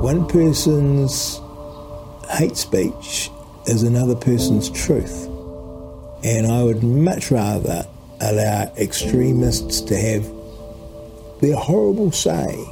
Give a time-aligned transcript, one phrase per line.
[0.00, 1.40] One person's
[2.30, 3.32] hate speech
[3.66, 5.26] is another person's truth.
[6.22, 7.84] And I would much rather
[8.20, 10.24] allow extremists to have
[11.40, 12.64] their horrible say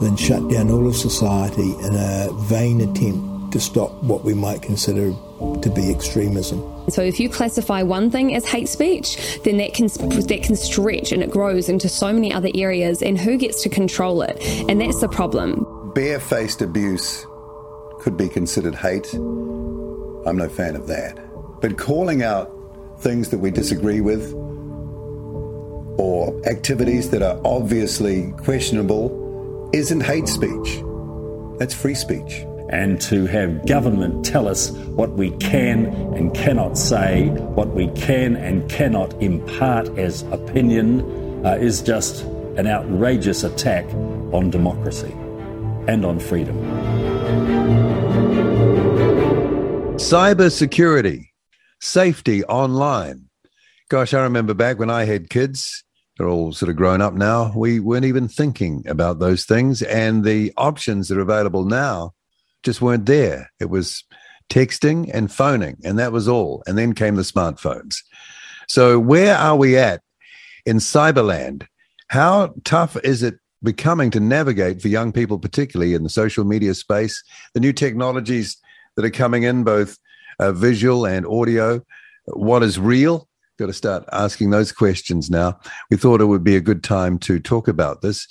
[0.00, 4.62] than shut down all of society in a vain attempt to stop what we might
[4.62, 5.12] consider
[5.60, 6.60] to be extremism.
[6.88, 11.12] So if you classify one thing as hate speech, then that can that can stretch
[11.12, 14.42] and it grows into so many other areas and who gets to control it?
[14.68, 15.71] And that's the problem.
[15.94, 17.26] Barefaced abuse
[18.00, 19.12] could be considered hate.
[19.12, 21.18] I'm no fan of that.
[21.60, 22.50] But calling out
[23.00, 24.32] things that we disagree with
[25.98, 30.82] or activities that are obviously questionable isn't hate speech.
[31.58, 32.46] That's free speech.
[32.70, 38.36] And to have government tell us what we can and cannot say, what we can
[38.36, 42.22] and cannot impart as opinion, uh, is just
[42.56, 43.84] an outrageous attack
[44.32, 45.14] on democracy
[45.88, 46.56] and on freedom.
[49.96, 51.32] Cyber security,
[51.80, 53.28] safety online.
[53.88, 55.84] Gosh, I remember back when I had kids,
[56.16, 57.52] they're all sort of grown up now.
[57.54, 59.82] We weren't even thinking about those things.
[59.82, 62.12] And the options that are available now
[62.62, 63.50] just weren't there.
[63.60, 64.04] It was
[64.50, 66.62] texting and phoning, and that was all.
[66.66, 67.96] And then came the smartphones.
[68.68, 70.02] So, where are we at
[70.64, 71.66] in cyberland?
[72.08, 76.74] How tough is it becoming to navigate for young people, particularly in the social media
[76.74, 77.22] space?
[77.54, 78.56] The new technologies
[78.96, 79.98] that are coming in, both
[80.38, 81.82] uh, visual and audio.
[82.26, 83.28] What is real?
[83.58, 85.58] Got to start asking those questions now.
[85.90, 88.26] We thought it would be a good time to talk about this.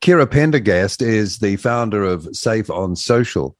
[0.00, 3.56] Kirra Pendergast is the founder of Safe on Social.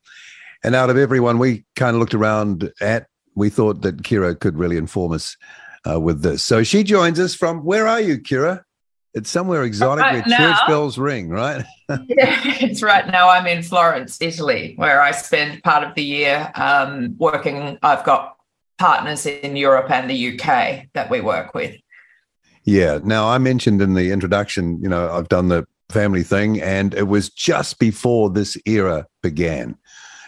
[0.62, 4.58] And out of everyone we kind of looked around at, we thought that Kirra could
[4.58, 5.36] really inform us
[5.88, 6.42] uh, with this.
[6.42, 8.64] So she joins us from where are you, Kirra?
[9.14, 11.64] It's somewhere exotic right where now, church bells ring, right?
[11.88, 13.28] yeah, it's right now.
[13.28, 17.78] I'm in Florence, Italy, where I spend part of the year um, working.
[17.82, 18.36] I've got
[18.78, 21.76] partners in Europe and the UK that we work with.
[22.64, 22.98] Yeah.
[23.02, 27.08] Now, I mentioned in the introduction, you know, I've done the family thing, and it
[27.08, 29.76] was just before this era began.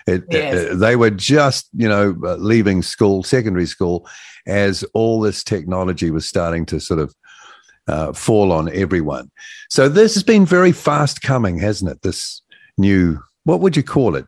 [0.07, 0.55] It, uh, yes.
[0.55, 4.09] it, they were just, you know, uh, leaving school, secondary school,
[4.47, 7.15] as all this technology was starting to sort of
[7.91, 9.31] uh, fall on everyone.
[9.69, 12.03] So this has been very fast coming, hasn't it?
[12.03, 12.43] This
[12.79, 14.27] new, what would you call it?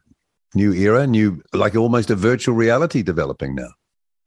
[0.54, 3.70] New era, new, like almost a virtual reality developing now.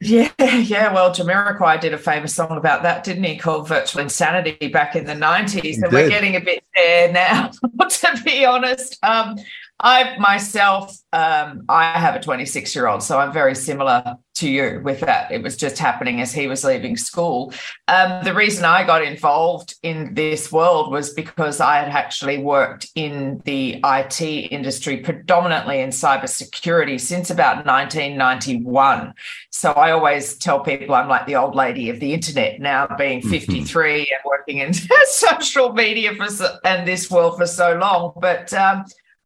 [0.02, 0.94] Yeah, yeah.
[0.94, 3.38] Well, Jamiroquai did a famous song about that, didn't he?
[3.38, 7.52] Called "Virtual Insanity" back in the nineties, and we're getting a bit there now.
[7.90, 9.38] to be honest, um,
[9.80, 14.82] I myself, um, I have a 26 year old, so I'm very similar to you
[14.84, 15.32] with that.
[15.32, 17.54] It was just happening as he was leaving school.
[17.90, 22.88] Um, the reason I got involved in this world was because I had actually worked
[22.96, 29.14] in the IT industry, predominantly in cybersecurity, since about 1991.
[29.52, 33.20] So I always tell people I'm like the old lady of the internet now, being
[33.20, 33.30] mm-hmm.
[33.30, 34.00] 53 mm-hmm.
[34.00, 34.74] and working in
[35.06, 36.28] social media for
[36.64, 38.14] and this world for so long.
[38.18, 38.86] But um,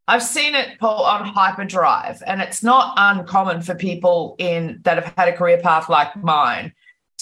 [0.09, 5.14] I've seen it pull on hyperdrive, and it's not uncommon for people in that have
[5.16, 6.74] had a career path like mine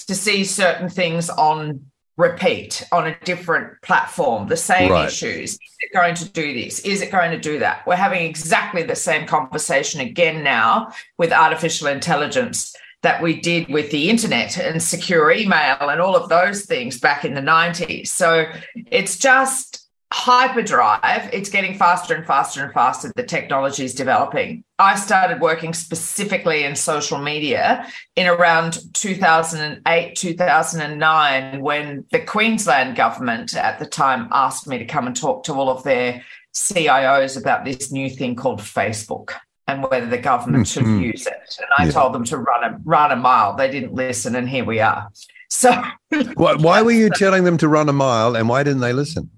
[0.06, 1.84] to see certain things on
[2.16, 5.06] repeat on a different platform, the same right.
[5.06, 5.52] issues.
[5.52, 6.80] Is it going to do this?
[6.80, 7.86] Is it going to do that?
[7.86, 13.90] We're having exactly the same conversation again now with artificial intelligence that we did with
[13.90, 18.08] the internet and secure email and all of those things back in the 90s.
[18.08, 19.77] So it's just
[20.10, 24.64] hyperdrive it's getting faster and faster and faster the technology is developing.
[24.78, 27.86] I started working specifically in social media
[28.16, 35.06] in around 2008 2009 when the queensland government at the time asked me to come
[35.06, 39.34] and talk to all of their cios about this new thing called facebook
[39.66, 41.02] and whether the government should mm-hmm.
[41.02, 41.58] use it.
[41.58, 41.90] And i yeah.
[41.90, 43.54] told them to run a run a mile.
[43.56, 45.10] They didn't listen and here we are.
[45.50, 45.82] So
[46.34, 49.30] why, why were you telling them to run a mile and why didn't they listen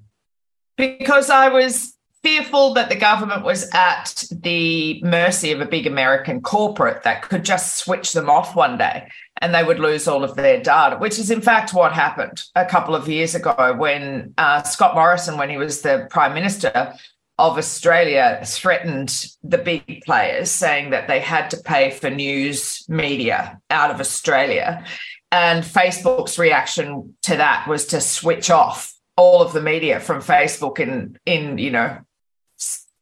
[0.81, 6.41] because I was fearful that the government was at the mercy of a big American
[6.41, 9.09] corporate that could just switch them off one day
[9.41, 12.65] and they would lose all of their data, which is in fact what happened a
[12.65, 16.94] couple of years ago when uh, Scott Morrison, when he was the Prime Minister
[17.38, 23.59] of Australia, threatened the big players, saying that they had to pay for news media
[23.71, 24.85] out of Australia.
[25.33, 28.89] And Facebook's reaction to that was to switch off
[29.20, 31.99] all of the media from Facebook in in you know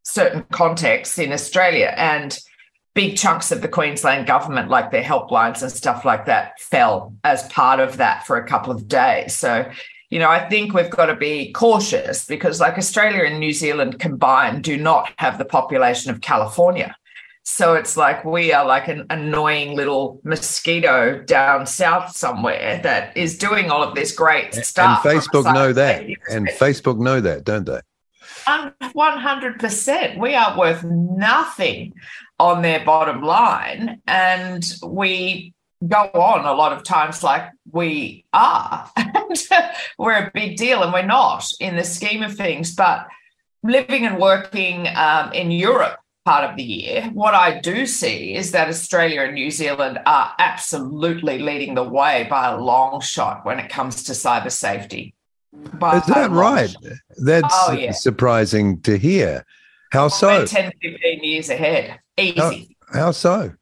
[0.03, 2.38] certain contexts in Australia and
[2.94, 7.47] big chunks of the Queensland government like their helplines and stuff like that fell as
[7.49, 9.70] part of that for a couple of days so
[10.11, 13.99] you know, I think we've got to be cautious because, like Australia and New Zealand
[13.99, 16.97] combined, do not have the population of California.
[17.50, 23.39] So it's like we are like an annoying little mosquito down south somewhere that is
[23.39, 25.05] doing all of this great stuff.
[25.05, 26.05] And Facebook know that.
[26.31, 27.81] And Facebook know that, don't they?
[28.47, 30.19] 100%.
[30.19, 31.95] We are worth nothing
[32.39, 34.03] on their bottom line.
[34.06, 35.55] And we
[35.85, 38.91] go on a lot of times like we are.
[38.97, 39.49] and
[39.97, 42.75] we're a big deal and we're not in the scheme of things.
[42.75, 43.09] But
[43.62, 45.99] living and working um, in Europe
[46.29, 50.35] part of the year, what I do see is that Australia and New Zealand are
[50.39, 55.15] absolutely leading the way by a long shot when it comes to cyber safety.
[55.55, 56.69] Is that right?
[56.69, 56.83] Shot.
[57.17, 57.93] That's oh, yeah.
[57.93, 59.47] surprising to hear.
[59.91, 60.45] How so?
[60.45, 61.99] 10, 15 years ahead.
[62.19, 62.77] Easy.
[62.93, 63.55] How, how so?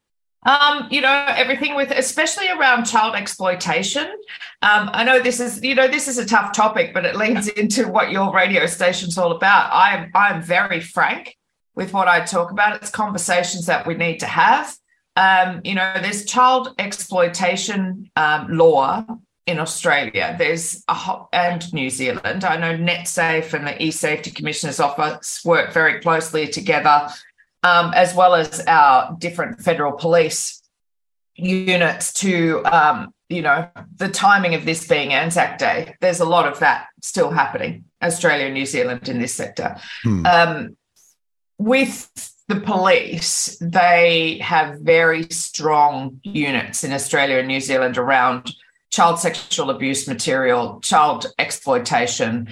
[0.45, 4.09] Um, you know, everything with, especially around child exploitation.
[4.63, 7.47] Um, I know this is, you know, this is a tough topic, but it leads
[7.63, 9.71] into what your radio station's all about.
[9.73, 11.37] I'm, I'm very frank
[11.77, 12.77] with what I talk about.
[12.77, 14.77] It's conversations that we need to have.
[15.15, 19.07] Um, you know, there's child exploitation um, law
[19.47, 20.35] in Australia.
[20.39, 22.45] There's a, and New Zealand.
[22.45, 27.09] I know NetSafe and the eSafety Commissioner's Office work very closely together
[27.63, 30.63] um, as well as our different federal police
[31.35, 35.95] units to, um, you know, the timing of this being Anzac Day.
[36.01, 39.77] There's a lot of that still happening, Australia and New Zealand in this sector.
[40.03, 40.27] Hmm.
[41.59, 42.11] With
[42.49, 48.55] the police, they have very strong units in Australia and New Zealand around
[48.91, 52.49] child sexual abuse material, child exploitation,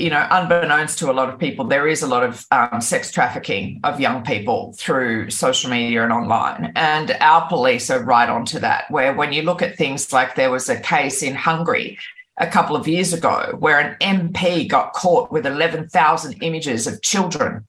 [0.00, 3.12] you know, unbeknownst to a lot of people, there is a lot of um, sex
[3.12, 6.72] trafficking of young people through social media and online.
[6.74, 8.90] And our police are right onto that.
[8.90, 11.98] Where when you look at things like there was a case in Hungary
[12.38, 17.66] a couple of years ago where an MP got caught with 11,000 images of children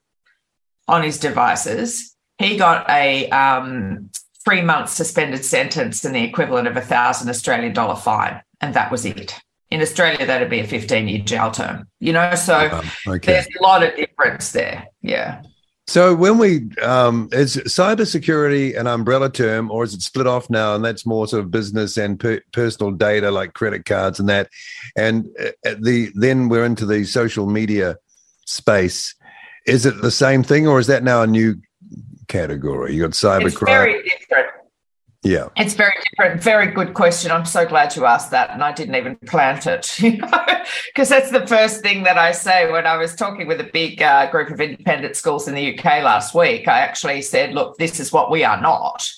[0.87, 2.15] on his devices.
[2.37, 4.09] He got a um,
[4.43, 8.41] three month suspended sentence and the equivalent of a thousand Australian dollar fine.
[8.59, 9.39] And that was it
[9.71, 12.35] in Australia, that'd be a 15 year jail term, you know?
[12.35, 13.31] So um, okay.
[13.33, 14.87] there's a lot of difference there.
[15.01, 15.41] Yeah.
[15.87, 20.75] So when we, um, is cybersecurity an umbrella term or is it split off now?
[20.75, 24.49] And that's more sort of business and per- personal data like credit cards and that.
[24.95, 27.97] And uh, the then we're into the social media
[28.45, 29.15] space.
[29.65, 31.55] Is it the same thing or is that now a new
[32.27, 32.95] category?
[32.95, 34.47] You got cyber it's Very different.
[35.23, 35.49] Yeah.
[35.55, 36.41] It's very different.
[36.41, 37.29] Very good question.
[37.29, 38.49] I'm so glad you asked that.
[38.49, 40.45] And I didn't even plant it, you know,
[40.87, 44.01] because that's the first thing that I say when I was talking with a big
[44.01, 46.67] uh, group of independent schools in the UK last week.
[46.67, 49.11] I actually said, look, this is what we are not.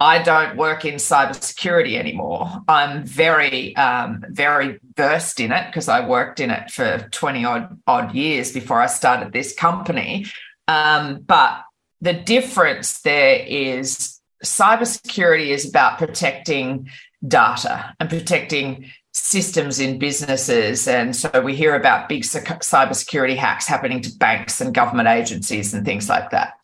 [0.00, 2.50] I don't work in cybersecurity anymore.
[2.66, 7.80] I'm very, um, very versed in it because I worked in it for 20 odd,
[7.86, 10.26] odd years before I started this company.
[10.66, 11.62] Um, but
[12.00, 16.88] the difference there is cybersecurity is about protecting
[17.26, 20.88] data and protecting systems in businesses.
[20.88, 25.84] And so we hear about big cybersecurity hacks happening to banks and government agencies and
[25.84, 26.54] things like that.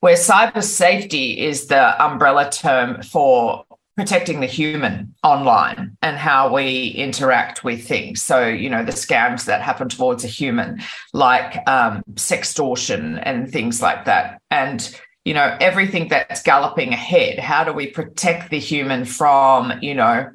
[0.00, 3.64] Where cyber safety is the umbrella term for
[3.96, 8.22] protecting the human online and how we interact with things.
[8.22, 10.82] So, you know, the scams that happen towards a human,
[11.14, 14.40] like um, sextortion and things like that.
[14.50, 14.94] And
[15.26, 20.30] you know everything that's galloping ahead how do we protect the human from you know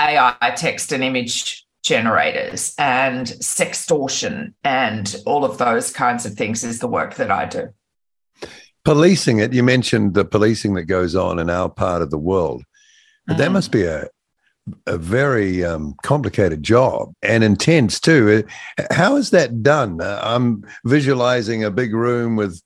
[0.00, 6.78] ai text and image generators and sextortion and all of those kinds of things is
[6.78, 7.68] the work that i do
[8.86, 12.62] policing it you mentioned the policing that goes on in our part of the world
[13.26, 14.08] but that must be a
[14.86, 18.44] a very um, complicated job and intense too.
[18.90, 20.00] How is that done?
[20.00, 22.60] Uh, I'm visualizing a big room with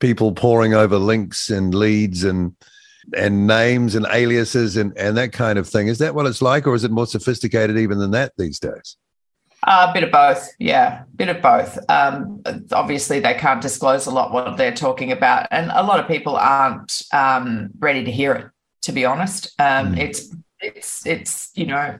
[0.00, 2.54] people poring over links and leads and
[3.16, 5.86] and names and aliases and, and that kind of thing.
[5.86, 8.96] Is that what it's like, or is it more sophisticated even than that these days?
[9.66, 11.76] A uh, bit of both, yeah, a bit of both.
[11.90, 16.06] Um, obviously, they can't disclose a lot what they're talking about, and a lot of
[16.06, 18.46] people aren't um, ready to hear it.
[18.82, 19.98] To be honest, um, mm.
[19.98, 21.98] it's it's it's you know,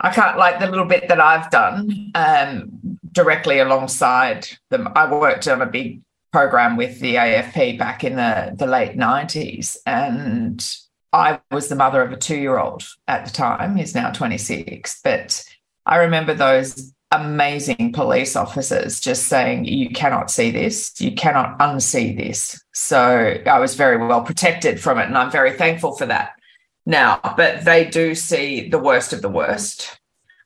[0.00, 4.88] I can't like the little bit that I've done um, directly alongside them.
[4.94, 9.76] I worked on a big program with the AFP back in the, the late 90s.
[9.86, 10.64] And
[11.12, 13.76] I was the mother of a two year old at the time.
[13.76, 15.00] He's now 26.
[15.02, 15.44] But
[15.88, 22.16] I remember those amazing police officers just saying, You cannot see this, you cannot unsee
[22.16, 22.62] this.
[22.74, 25.06] So I was very well protected from it.
[25.06, 26.32] And I'm very thankful for that
[26.84, 27.20] now.
[27.36, 29.98] But they do see the worst of the worst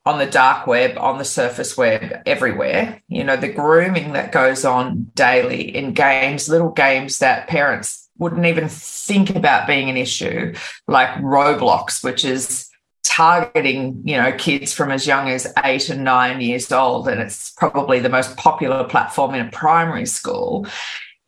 [0.05, 3.01] on the dark web, on the surface web, everywhere.
[3.09, 8.47] You know, the grooming that goes on daily in games, little games that parents wouldn't
[8.47, 10.55] even think about being an issue,
[10.89, 12.69] like Roblox, which is
[13.05, 17.51] targeting you know kids from as young as eight and nine years old and it's
[17.51, 20.67] probably the most popular platform in a primary school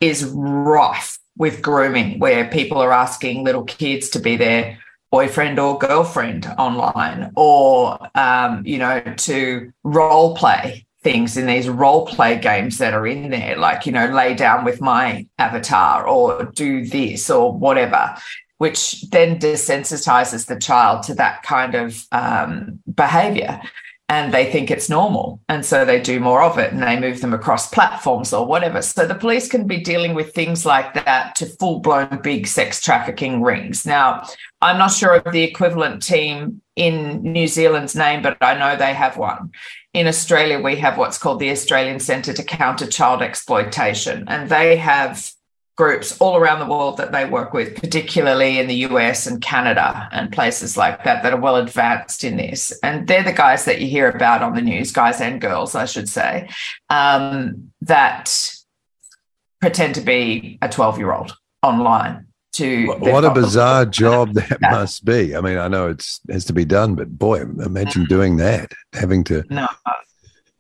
[0.01, 4.79] is rife with grooming where people are asking little kids to be their
[5.11, 12.07] boyfriend or girlfriend online or um, you know to role play things in these role
[12.07, 16.45] play games that are in there like you know lay down with my avatar or
[16.55, 18.17] do this or whatever
[18.65, 23.61] which then desensitizes the child to that kind of um, behavior
[24.09, 25.39] and they think it's normal.
[25.51, 28.81] And so they do more of it and they move them across platforms or whatever.
[28.81, 32.81] So the police can be dealing with things like that to full blown big sex
[32.81, 33.85] trafficking rings.
[33.85, 34.27] Now,
[34.63, 38.95] I'm not sure of the equivalent team in New Zealand's name, but I know they
[38.95, 39.53] have one.
[39.93, 44.77] In Australia, we have what's called the Australian Centre to Counter Child Exploitation, and they
[44.77, 45.31] have
[45.77, 50.09] groups all around the world that they work with, particularly in the US and Canada
[50.13, 52.73] and places like that, that are well advanced in this.
[52.83, 55.87] And they're the guys that you hear about on the news, guys and girls, I
[55.87, 56.49] should say,
[56.91, 58.55] um, that
[59.61, 62.27] pretend to be a 12 year old online.
[62.53, 65.35] To what a bizarre job that must be.
[65.35, 69.25] I mean, I know it's has to be done, but boy, imagine doing that, having
[69.25, 69.43] to.
[69.51, 69.67] No,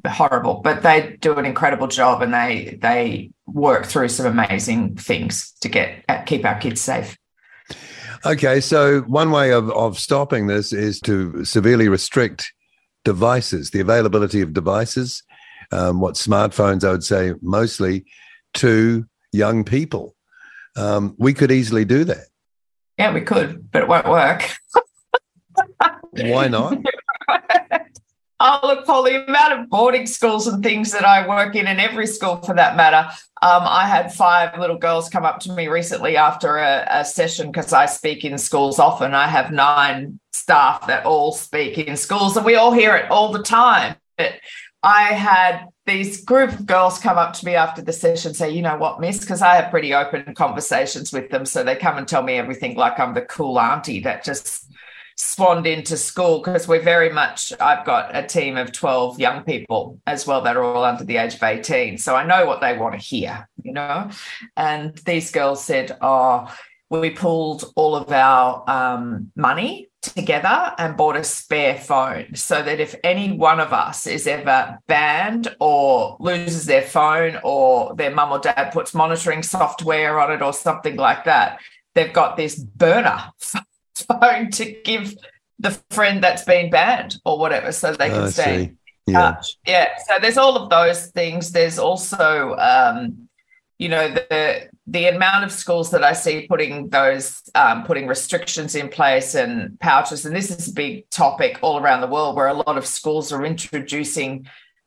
[0.06, 5.52] horrible, but they do an incredible job and they they work through some amazing things
[5.60, 7.16] to get uh, keep our kids safe.
[8.26, 12.52] Okay, so one way of, of stopping this is to severely restrict
[13.04, 15.22] devices, the availability of devices,
[15.72, 18.06] um, what smartphones, I would say, mostly
[18.54, 20.14] to young people.
[20.74, 22.26] Um, we could easily do that.
[22.98, 24.50] Yeah, we could, but it won't work.
[26.12, 26.78] Why not?
[28.40, 31.80] Oh, look, Paul, the amount of boarding schools and things that I work in, and
[31.80, 33.08] every school for that matter.
[33.42, 37.52] Um, I had five little girls come up to me recently after a, a session
[37.52, 39.14] because I speak in schools often.
[39.14, 43.30] I have nine staff that all speak in schools, and we all hear it all
[43.30, 43.96] the time.
[44.18, 44.34] But
[44.82, 48.62] I had these group of girls come up to me after the session say, you
[48.62, 51.46] know what, miss, because I have pretty open conversations with them.
[51.46, 54.70] So they come and tell me everything like I'm the cool auntie that just
[55.16, 60.00] spawned into school because we're very much I've got a team of 12 young people
[60.06, 62.76] as well that are all under the age of 18 so I know what they
[62.76, 64.10] want to hear you know?
[64.56, 66.52] And these girls said oh
[66.90, 72.78] we pulled all of our um, money together and bought a spare phone so that
[72.78, 78.30] if any one of us is ever banned or loses their phone or their mum
[78.30, 81.58] or dad puts monitoring software on it or something like that
[81.94, 83.32] they've got this burner
[83.94, 85.14] phone to give
[85.58, 88.74] the friend that's been banned or whatever so they can stay
[89.06, 89.56] in touch.
[89.66, 89.88] Yeah.
[90.06, 91.52] So there's all of those things.
[91.52, 93.28] There's also um,
[93.78, 98.74] you know, the the amount of schools that I see putting those um, putting restrictions
[98.74, 102.46] in place and pouches, and this is a big topic all around the world where
[102.46, 104.46] a lot of schools are introducing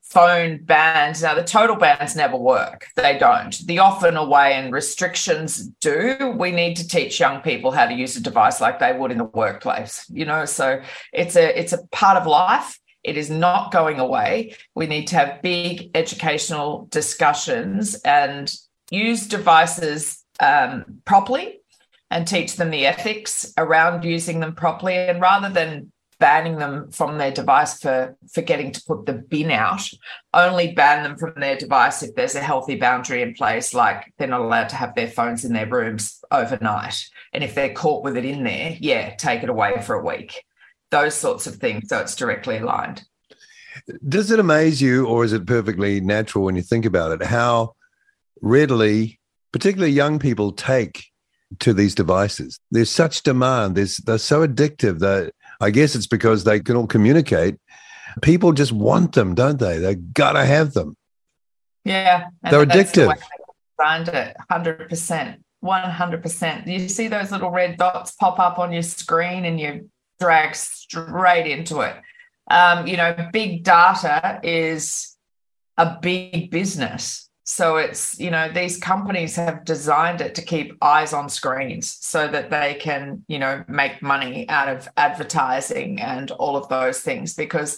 [0.10, 1.22] phone bans.
[1.22, 2.88] Now, the total bans never work.
[2.96, 3.58] They don't.
[3.68, 6.34] The off and away and restrictions do.
[6.38, 9.18] We need to teach young people how to use a device like they would in
[9.18, 10.06] the workplace.
[10.10, 10.82] You know, so
[11.14, 12.80] it's a it's a part of life.
[13.04, 14.56] It is not going away.
[14.76, 18.54] We need to have big educational discussions and
[18.92, 21.60] use devices um, properly
[22.10, 24.96] and teach them the ethics around using them properly.
[24.96, 29.82] And rather than banning them from their device for forgetting to put the bin out.
[30.34, 34.28] Only ban them from their device if there's a healthy boundary in place, like they're
[34.28, 37.06] not allowed to have their phones in their rooms overnight.
[37.34, 40.44] And if they're caught with it in there, yeah, take it away for a week.
[40.90, 41.90] Those sorts of things.
[41.90, 43.04] So it's directly aligned.
[44.08, 47.76] Does it amaze you, or is it perfectly natural when you think about it, how
[48.42, 49.20] readily,
[49.52, 51.06] particularly young people, take
[51.60, 52.60] to these devices?
[52.72, 53.76] There's such demand.
[53.76, 57.58] There's, they're so addictive that I guess it's because they can all communicate.
[58.22, 59.78] People just want them, don't they?
[59.80, 60.96] They gotta have them.
[61.84, 63.16] Yeah, they're addictive.
[63.78, 66.68] Find it, hundred percent, one hundred percent.
[66.68, 71.48] You see those little red dots pop up on your screen, and you drag straight
[71.48, 71.96] into it.
[72.50, 75.16] Um, you know, big data is
[75.78, 81.14] a big business so it's, you know, these companies have designed it to keep eyes
[81.14, 86.58] on screens so that they can, you know, make money out of advertising and all
[86.58, 87.78] of those things because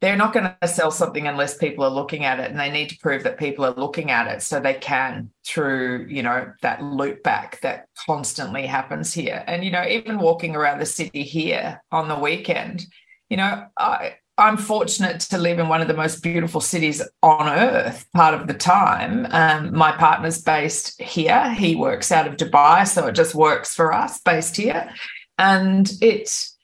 [0.00, 2.90] they're not going to sell something unless people are looking at it and they need
[2.90, 6.80] to prove that people are looking at it so they can through you know that
[6.80, 9.42] loop back that constantly happens here.
[9.48, 12.86] And you know even walking around the city here on the weekend
[13.28, 17.48] you know i I'm fortunate to live in one of the most beautiful cities on
[17.48, 19.26] earth part of the time.
[19.30, 21.52] Um, my partner's based here.
[21.54, 24.90] He works out of Dubai, so it just works for us based here.
[25.38, 26.56] And it's,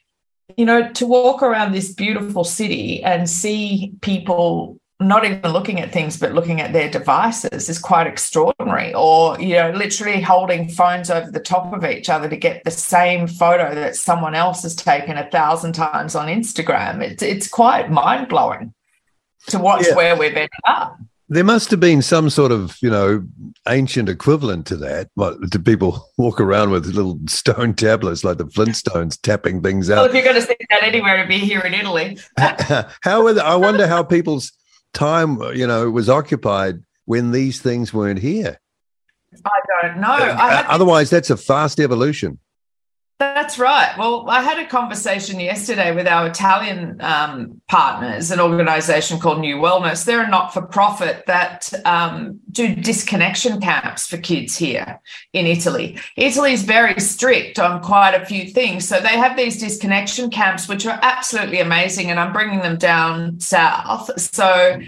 [0.57, 5.92] you know, to walk around this beautiful city and see people not even looking at
[5.92, 11.11] things but looking at their devices is quite extraordinary or you know literally holding phones
[11.11, 14.75] over the top of each other to get the same photo that someone else has
[14.75, 18.73] taken a thousand times on instagram it's, it's quite mind-blowing
[19.46, 19.94] to watch yeah.
[19.94, 23.26] where we've ended up there must have been some sort of, you know,
[23.68, 25.08] ancient equivalent to that.
[25.14, 29.96] What, do people walk around with little stone tablets like the Flintstones tapping things out?
[29.96, 32.18] Well, if you're going to see that anywhere, to be here in Italy.
[32.38, 34.52] how are the, I wonder how people's
[34.94, 38.58] time, you know, was occupied when these things weren't here?
[39.44, 40.08] I don't know.
[40.08, 42.38] I otherwise, that's a fast evolution.
[43.21, 43.97] That's right.
[43.97, 49.56] Well, I had a conversation yesterday with our Italian um, partners, an organization called New
[49.56, 50.04] Wellness.
[50.04, 55.00] They're a not for profit that um, do disconnection camps for kids here
[55.33, 55.97] in Italy.
[56.16, 58.88] Italy is very strict on quite a few things.
[58.88, 62.11] So they have these disconnection camps, which are absolutely amazing.
[62.11, 64.11] And I'm bringing them down south.
[64.21, 64.80] So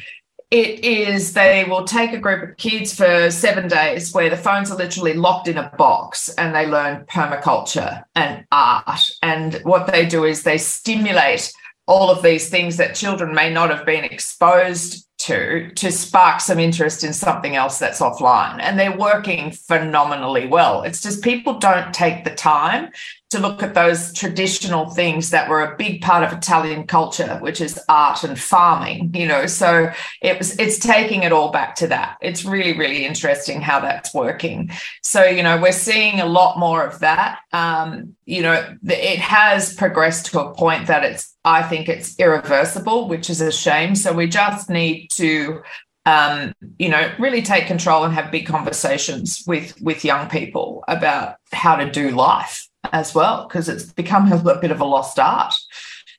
[0.51, 4.71] it is they will take a group of kids for seven days where the phones
[4.71, 9.11] are literally locked in a box and they learn permaculture and art.
[9.23, 11.53] And what they do is they stimulate
[11.87, 16.59] all of these things that children may not have been exposed to to spark some
[16.59, 21.95] interest in something else that's offline and they're working phenomenally well it's just people don't
[21.95, 22.91] take the time
[23.37, 27.61] to look at those traditional things that were a big part of Italian culture, which
[27.61, 29.47] is art and farming, you know.
[29.47, 29.91] So
[30.23, 32.17] it was it's taking it all back to that.
[32.21, 34.71] It's really, really interesting how that's working.
[35.03, 37.41] So, you know, we're seeing a lot more of that.
[37.53, 43.09] Um, you know, it has progressed to a point that it's I think it's irreversible,
[43.09, 43.95] which is a shame.
[43.95, 45.63] So we just need to
[46.07, 51.37] um, you know, really take control and have big conversations with with young people about
[51.53, 55.55] how to do life as well, because it's become a bit of a lost art,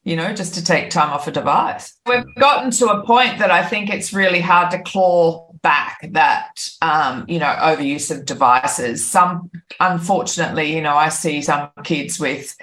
[0.04, 1.98] you know, just to take time off a device.
[2.06, 6.70] We've gotten to a point that I think it's really hard to claw back that,
[6.82, 9.10] um, you know, overuse of devices.
[9.10, 9.50] Some,
[9.80, 12.56] unfortunately, you know, I see some kids with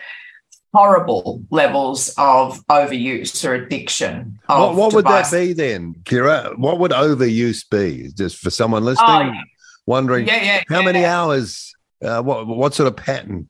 [0.72, 4.38] horrible levels of overuse or addiction.
[4.48, 6.56] Of what, what would that be then, Kirra?
[6.56, 8.10] What would overuse be?
[8.16, 9.42] Just for someone listening, oh, yeah.
[9.86, 13.48] wondering yeah, yeah, how many hours, uh, what, what sort of pattern?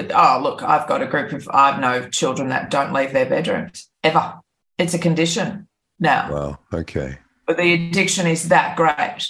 [0.00, 3.28] But oh, look, I've got a group of I know children that don't leave their
[3.28, 4.40] bedrooms ever.
[4.78, 6.32] It's a condition now.
[6.32, 6.58] Wow.
[6.72, 7.18] Okay.
[7.46, 9.28] But the addiction is that great,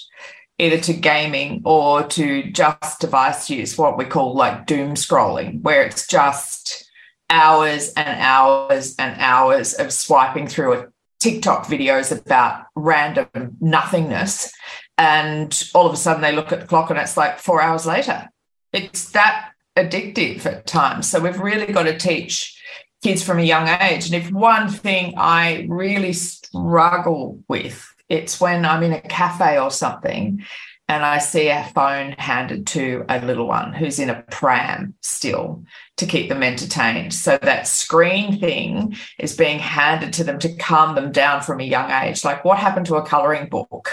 [0.58, 5.82] either to gaming or to just device use, what we call like doom scrolling, where
[5.82, 6.88] it's just
[7.30, 10.86] hours and hours and hours of swiping through a
[11.18, 14.52] TikTok videos about random nothingness.
[14.96, 17.86] And all of a sudden they look at the clock and it's like four hours
[17.86, 18.28] later.
[18.72, 21.10] It's that addictive at times.
[21.10, 22.60] So we've really got to teach
[23.02, 24.06] kids from a young age.
[24.06, 29.70] And if one thing I really struggle with, it's when I'm in a cafe or
[29.70, 30.44] something
[30.90, 35.62] and I see a phone handed to a little one who's in a pram still
[35.98, 37.14] to keep them entertained.
[37.14, 41.64] So that screen thing is being handed to them to calm them down from a
[41.64, 42.24] young age.
[42.24, 43.92] Like what happened to a coloring book,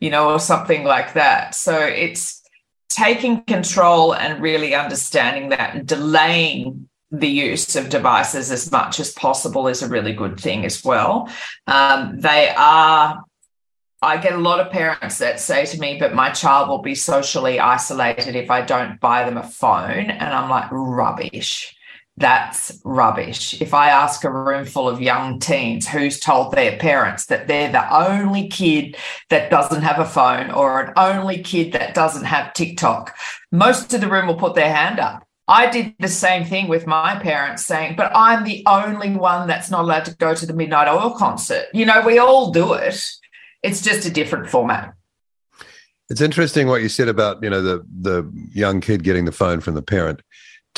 [0.00, 1.54] you know, or something like that.
[1.54, 2.37] So it's
[2.88, 9.12] taking control and really understanding that and delaying the use of devices as much as
[9.12, 11.30] possible is a really good thing as well.
[11.66, 13.24] Um, they are,
[14.02, 16.94] I get a lot of parents that say to me, but my child will be
[16.94, 20.10] socially isolated if I don't buy them a phone.
[20.10, 21.74] And I'm like, rubbish
[22.18, 23.60] that's rubbish.
[23.60, 27.70] If I ask a room full of young teens who's told their parents that they're
[27.70, 28.96] the only kid
[29.30, 33.16] that doesn't have a phone or an only kid that doesn't have TikTok,
[33.52, 35.24] most of the room will put their hand up.
[35.46, 39.70] I did the same thing with my parents saying, but I'm the only one that's
[39.70, 41.66] not allowed to go to the Midnight Oil concert.
[41.72, 43.02] You know, we all do it.
[43.62, 44.92] It's just a different format.
[46.10, 49.60] It's interesting what you said about, you know, the the young kid getting the phone
[49.60, 50.20] from the parent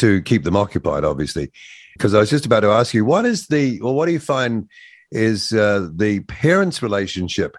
[0.00, 1.50] to keep them occupied, obviously.
[1.94, 4.20] Because I was just about to ask you, what is the, or what do you
[4.20, 4.68] find
[5.10, 7.56] is uh, the parent's relationship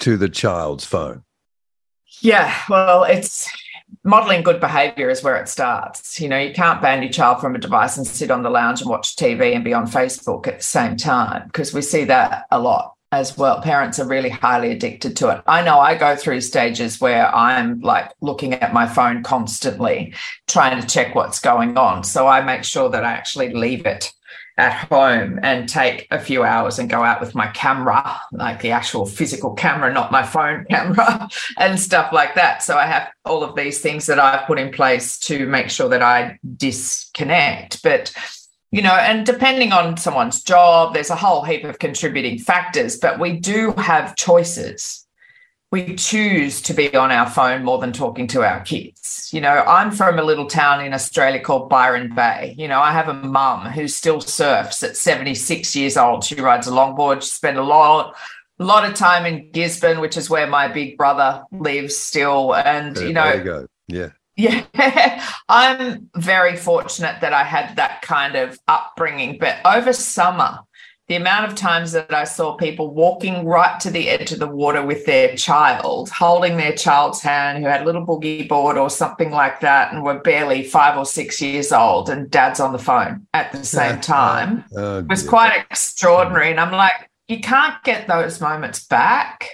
[0.00, 1.24] to the child's phone?
[2.20, 3.50] Yeah, well, it's
[4.04, 6.20] modeling good behavior is where it starts.
[6.20, 8.80] You know, you can't ban your child from a device and sit on the lounge
[8.80, 12.46] and watch TV and be on Facebook at the same time because we see that
[12.50, 13.60] a lot as well.
[13.60, 15.42] Parents are really highly addicted to it.
[15.46, 20.14] I know I go through stages where I'm like looking at my phone constantly,
[20.48, 22.02] trying to check what's going on.
[22.04, 24.12] So I make sure that I actually leave it
[24.58, 28.70] at home and take a few hours and go out with my camera, like the
[28.70, 32.62] actual physical camera, not my phone camera, and stuff like that.
[32.62, 35.88] So I have all of these things that I've put in place to make sure
[35.88, 37.82] that I disconnect.
[37.82, 38.12] But
[38.72, 43.20] you know, and depending on someone's job, there's a whole heap of contributing factors, but
[43.20, 45.02] we do have choices
[45.72, 49.30] we choose to be on our phone more than talking to our kids.
[49.32, 52.54] You know, I'm from a little town in Australia called Byron Bay.
[52.58, 56.24] You know, I have a mum who still surfs at 76 years old.
[56.24, 57.22] She rides a longboard.
[57.22, 58.14] She spent a lot,
[58.58, 62.54] a lot of time in Gisborne, which is where my big brother lives still.
[62.54, 63.66] And, you know, there you go.
[63.88, 64.08] Yeah.
[64.36, 64.64] Yeah,
[65.48, 69.38] I'm very fortunate that I had that kind of upbringing.
[69.38, 70.60] But over summer,
[71.08, 74.46] the amount of times that I saw people walking right to the edge of the
[74.46, 78.88] water with their child, holding their child's hand, who had a little boogie board or
[78.88, 82.78] something like that, and were barely five or six years old, and dad's on the
[82.78, 86.50] phone at the same time oh, was quite extraordinary.
[86.50, 89.50] And I'm like, you can't get those moments back.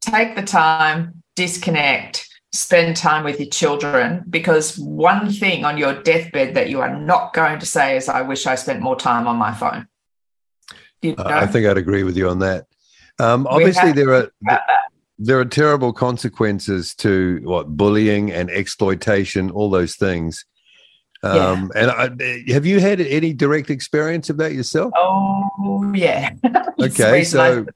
[0.00, 6.54] Take the time, disconnect, spend time with your children because one thing on your deathbed
[6.54, 9.36] that you are not going to say is, I wish I spent more time on
[9.36, 9.88] my phone.
[11.02, 11.24] You know?
[11.24, 12.66] I think I'd agree with you on that.
[13.18, 14.30] Um, obviously, there are
[15.18, 20.44] there are terrible consequences to what bullying and exploitation, all those things.
[21.22, 21.82] Um, yeah.
[21.82, 24.92] And I, have you had any direct experience of that yourself?
[24.96, 26.30] Oh yeah.
[26.80, 27.66] okay, so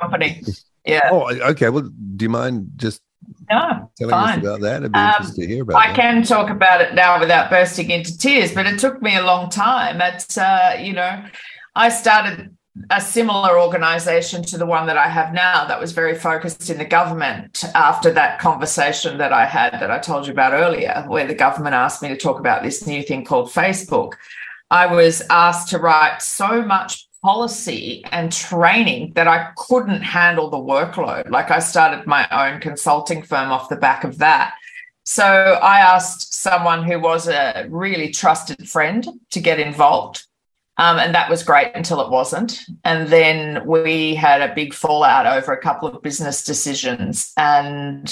[0.00, 0.42] company.
[0.84, 1.08] Yeah.
[1.12, 1.68] Oh, okay.
[1.68, 3.02] Well, do you mind just
[3.50, 4.38] no, telling fine.
[4.38, 4.84] us about that?
[4.84, 5.76] I'd be um, interested to hear about.
[5.76, 5.96] I that.
[5.96, 9.50] can talk about it now without bursting into tears, but it took me a long
[9.50, 10.00] time.
[10.00, 11.24] It's uh, you know,
[11.74, 12.56] I started
[12.90, 16.78] a similar organization to the one that I have now that was very focused in
[16.78, 21.26] the government after that conversation that I had that I told you about earlier, where
[21.26, 24.12] the government asked me to talk about this new thing called Facebook.
[24.70, 30.56] I was asked to write so much policy and training that I couldn't handle the
[30.56, 31.30] workload.
[31.30, 34.54] Like I started my own consulting firm off the back of that.
[35.04, 40.26] So I asked someone who was a really trusted friend to get involved.
[40.76, 42.60] Um, and that was great until it wasn't.
[42.84, 47.32] And then we had a big fallout over a couple of business decisions.
[47.36, 48.10] And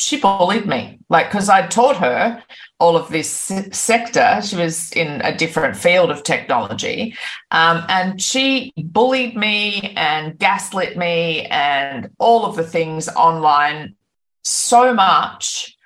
[0.00, 2.42] she bullied me, like, because I taught her
[2.78, 3.28] all of this
[3.70, 4.40] sector.
[4.42, 7.14] She was in a different field of technology.
[7.50, 13.94] Um, and she bullied me and gaslit me and all of the things online
[14.42, 15.76] so much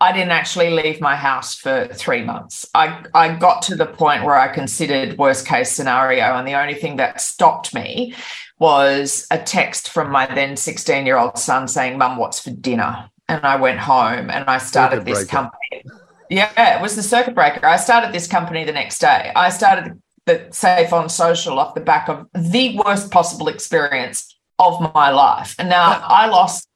[0.00, 2.64] I didn't actually leave my house for three months.
[2.72, 6.36] I, I got to the point where I considered worst case scenario.
[6.36, 8.14] And the only thing that stopped me
[8.60, 13.10] was a text from my then 16 year old son saying, Mum, what's for dinner?
[13.28, 15.84] And I went home and I started this company.
[16.30, 17.66] Yeah, it was the circuit breaker.
[17.66, 19.32] I started this company the next day.
[19.34, 24.80] I started the Safe on Social off the back of the worst possible experience of
[24.94, 25.54] my life.
[25.58, 26.68] And now I lost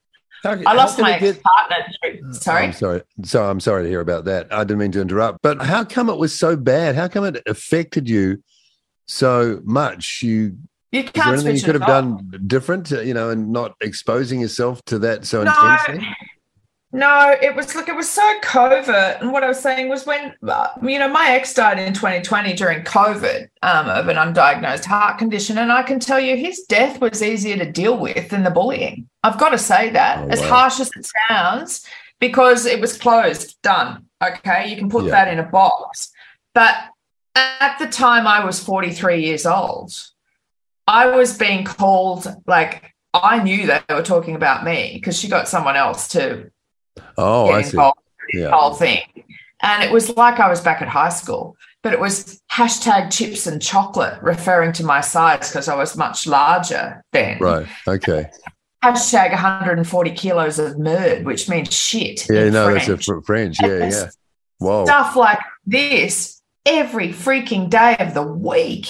[0.45, 1.41] I lost my get...
[1.43, 1.77] partner.
[2.05, 2.65] Mm, sorry.
[2.65, 3.03] I'm sorry.
[3.23, 4.53] So I'm sorry to hear about that.
[4.53, 5.41] I didn't mean to interrupt.
[5.43, 6.97] But how come it was so bad?
[6.97, 8.43] How come it affected you
[9.07, 10.21] so much?
[10.23, 10.57] You
[10.91, 11.35] you can't.
[11.35, 14.99] Is there anything you could have done different, you know, and not exposing yourself to
[15.01, 16.09] that so no, intensely?
[16.95, 19.23] No, it was like it was so covert.
[19.23, 22.53] And what I was saying was when, uh, you know, my ex died in 2020
[22.53, 25.57] during COVID um, of an undiagnosed heart condition.
[25.57, 29.09] And I can tell you his death was easier to deal with than the bullying.
[29.23, 31.87] I've got to say that, oh, as harsh as it sounds,
[32.21, 34.05] because it was closed, done.
[34.23, 34.69] Okay.
[34.69, 35.13] You can put yeah.
[35.13, 36.13] that in a box.
[36.53, 36.77] But
[37.35, 39.95] at the time I was 43 years old,
[40.87, 45.29] I was being called like, I knew that they were talking about me because she
[45.29, 46.51] got someone else to
[47.17, 47.79] Oh, I see.
[48.33, 48.51] Yeah.
[48.51, 49.01] Whole thing.
[49.63, 53.47] And it was like I was back at high school, but it was hashtag chips
[53.47, 57.39] and chocolate, referring to my size because I was much larger then.
[57.39, 57.67] Right.
[57.87, 58.31] Okay.
[58.83, 62.27] Hashtag 140 kilos of merd, which means shit.
[62.29, 62.87] Yeah, no, French.
[62.87, 63.63] that's a French.
[63.63, 64.11] Yeah, yeah.
[64.59, 64.85] Whoa.
[64.85, 68.87] Stuff like this every freaking day of the week.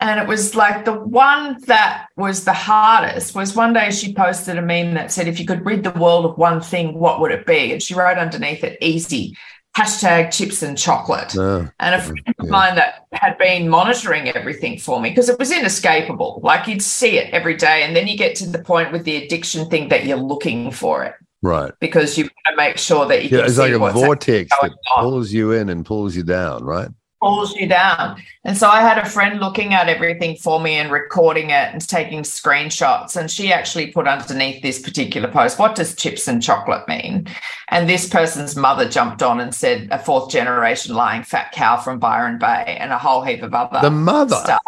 [0.00, 4.58] And it was like the one that was the hardest was one day she posted
[4.58, 7.30] a meme that said, if you could rid the world of one thing, what would
[7.30, 7.72] it be?
[7.72, 9.36] And she wrote underneath it, easy,
[9.76, 11.34] hashtag chips and chocolate.
[11.38, 12.32] Oh, and a friend yeah.
[12.38, 16.40] of mine that had been monitoring everything for me because it was inescapable.
[16.42, 17.82] Like you'd see it every day.
[17.84, 21.04] And then you get to the point with the addiction thing that you're looking for
[21.04, 21.14] it.
[21.40, 21.72] Right.
[21.78, 25.32] Because you want to make sure that you yeah, it's like a vortex that pulls
[25.32, 26.88] you in and pulls you down, right?
[27.24, 28.22] Pulls you down.
[28.44, 31.86] And so I had a friend looking at everything for me and recording it and
[31.86, 33.16] taking screenshots.
[33.16, 37.26] And she actually put underneath this particular post, What does chips and chocolate mean?
[37.68, 41.98] And this person's mother jumped on and said, A fourth generation lying fat cow from
[41.98, 44.36] Byron Bay and a whole heap of other the mother.
[44.36, 44.62] stuff.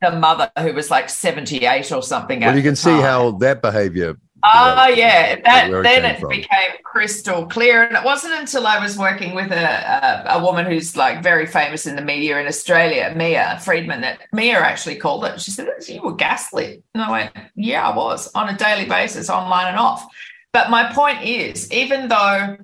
[0.00, 2.40] the mother who was like 78 or something.
[2.40, 4.16] Well, you can see how that behavior.
[4.42, 5.36] Oh, yeah.
[5.44, 7.84] That then it, it became crystal clear.
[7.84, 11.46] And it wasn't until I was working with a, a, a, woman who's like very
[11.46, 15.40] famous in the media in Australia, Mia Freedman, that Mia actually called it.
[15.40, 16.82] She said, You were gaslit.
[16.94, 20.06] And I went, Yeah, I was on a daily basis, online and off.
[20.52, 22.56] But my point is, even though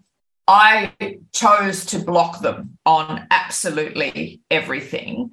[0.48, 5.32] I chose to block them on absolutely everything,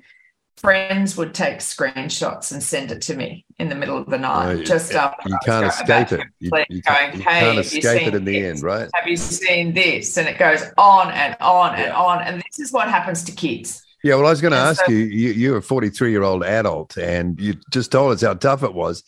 [0.64, 4.60] friends would take screenshots and send it to me in the middle of the night.
[4.60, 6.26] Oh, just after you can't escape it.
[6.40, 8.56] You, you, going, you hey, can't escape it in the this?
[8.56, 8.90] end, right?
[8.96, 10.18] Have you seen this?
[10.18, 12.22] And it goes on and on and on.
[12.22, 13.84] And this is what happens to kids.
[14.04, 15.32] Yeah, well, I was going to ask so, you, you.
[15.32, 19.04] You're a 43 year old adult, and you just told us how tough it was.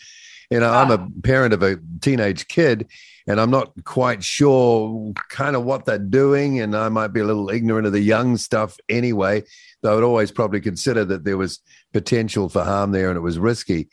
[0.52, 1.08] You know, I'm a ah.
[1.24, 2.88] parent of a teenage kid,
[3.28, 7.26] and I'm not quite sure kind of what they're doing, and I might be a
[7.26, 9.44] little ignorant of the young stuff anyway.
[9.86, 11.60] I would always probably consider that there was
[11.93, 13.89] potential for harm there and it was risky.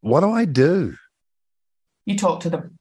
[0.00, 0.96] What do I do?
[2.06, 2.78] You talk to them.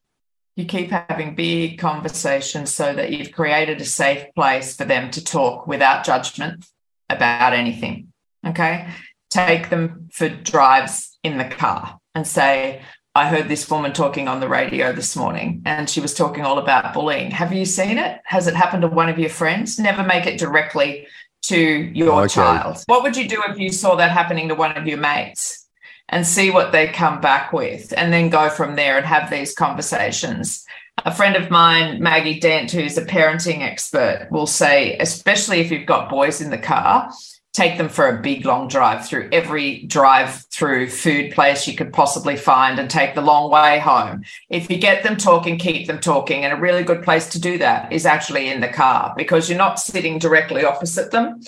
[0.56, 5.24] You keep having big conversations so that you've created a safe place for them to
[5.24, 6.66] talk without judgment
[7.10, 8.12] about anything.
[8.46, 8.90] Okay.
[9.30, 12.82] Take them for drives in the car and say,
[13.16, 16.58] I heard this woman talking on the radio this morning and she was talking all
[16.58, 17.32] about bullying.
[17.32, 18.22] Have you seen it?
[18.26, 19.80] Has it happened to one of your friends?
[19.80, 21.08] Never make it directly
[21.44, 22.34] to your okay.
[22.34, 22.84] child.
[22.88, 25.68] What would you do if you saw that happening to one of your mates
[26.10, 29.54] and see what they come back with and then go from there and have these
[29.54, 30.66] conversations?
[31.06, 35.88] A friend of mine, Maggie Dent, who's a parenting expert, will say, especially if you've
[35.88, 37.10] got boys in the car,
[37.54, 41.92] take them for a big long drive through every drive through food place you could
[41.92, 44.24] possibly find and take the long way home.
[44.50, 46.46] If you get them talking, keep them talking.
[46.46, 49.58] And a really good place to do that is actually in the car because you're
[49.58, 51.42] not sitting directly opposite them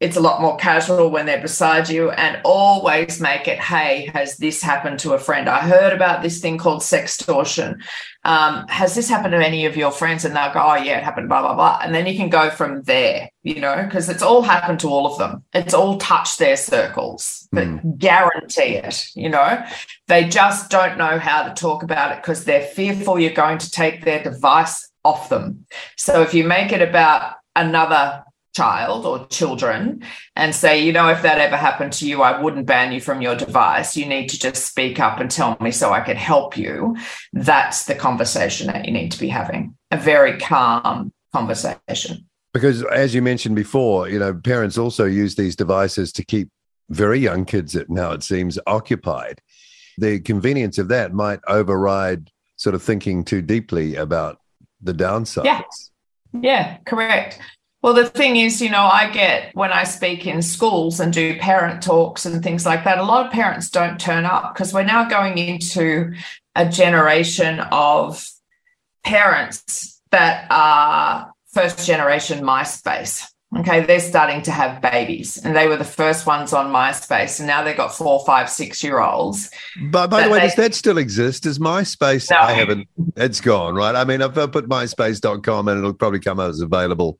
[0.00, 4.38] it's a lot more casual when they're beside you and always make it hey has
[4.38, 5.48] this happened to a friend?
[5.48, 7.82] I heard about this thing called sextortion.
[8.24, 10.24] Um, has this happened to any of your friends?
[10.24, 11.80] And they'll go oh yeah it happened blah blah blah.
[11.82, 15.06] And then you can go from there you know because it's all happened to all
[15.06, 15.44] of them.
[15.52, 17.98] It's all touched their circles but mm.
[17.98, 19.62] guarantee it you know?
[20.08, 23.70] They just don't know how to talk about it because they're fearful you're going to
[23.70, 25.66] take their device off them.
[25.96, 30.02] So if you make it about another child or children
[30.36, 33.22] and say, you know, if that ever happened to you, I wouldn't ban you from
[33.22, 33.96] your device.
[33.96, 36.96] You need to just speak up and tell me so I can help you.
[37.32, 42.26] That's the conversation that you need to be having a very calm conversation.
[42.52, 46.48] Because as you mentioned before, you know, parents also use these devices to keep
[46.88, 49.40] very young kids at now it seems occupied.
[49.98, 54.38] The convenience of that might override sort of thinking too deeply about
[54.82, 55.44] the downsides.
[55.44, 55.62] Yeah.
[56.32, 57.40] Yeah, correct.
[57.82, 61.38] Well, the thing is, you know, I get when I speak in schools and do
[61.38, 64.84] parent talks and things like that, a lot of parents don't turn up because we're
[64.84, 66.12] now going into
[66.54, 68.28] a generation of
[69.02, 73.26] parents that are first generation MySpace.
[73.58, 77.48] Okay, they're starting to have babies, and they were the first ones on MySpace, and
[77.48, 79.50] now they've got four, five, six year olds.
[79.90, 81.42] But by the way, they, does that still exist?
[81.42, 82.30] Does MySpace?
[82.30, 82.36] No.
[82.36, 82.86] I haven't.
[83.16, 83.96] It's gone, right?
[83.96, 87.18] I mean, I've put MySpace.com, and it'll probably come out as available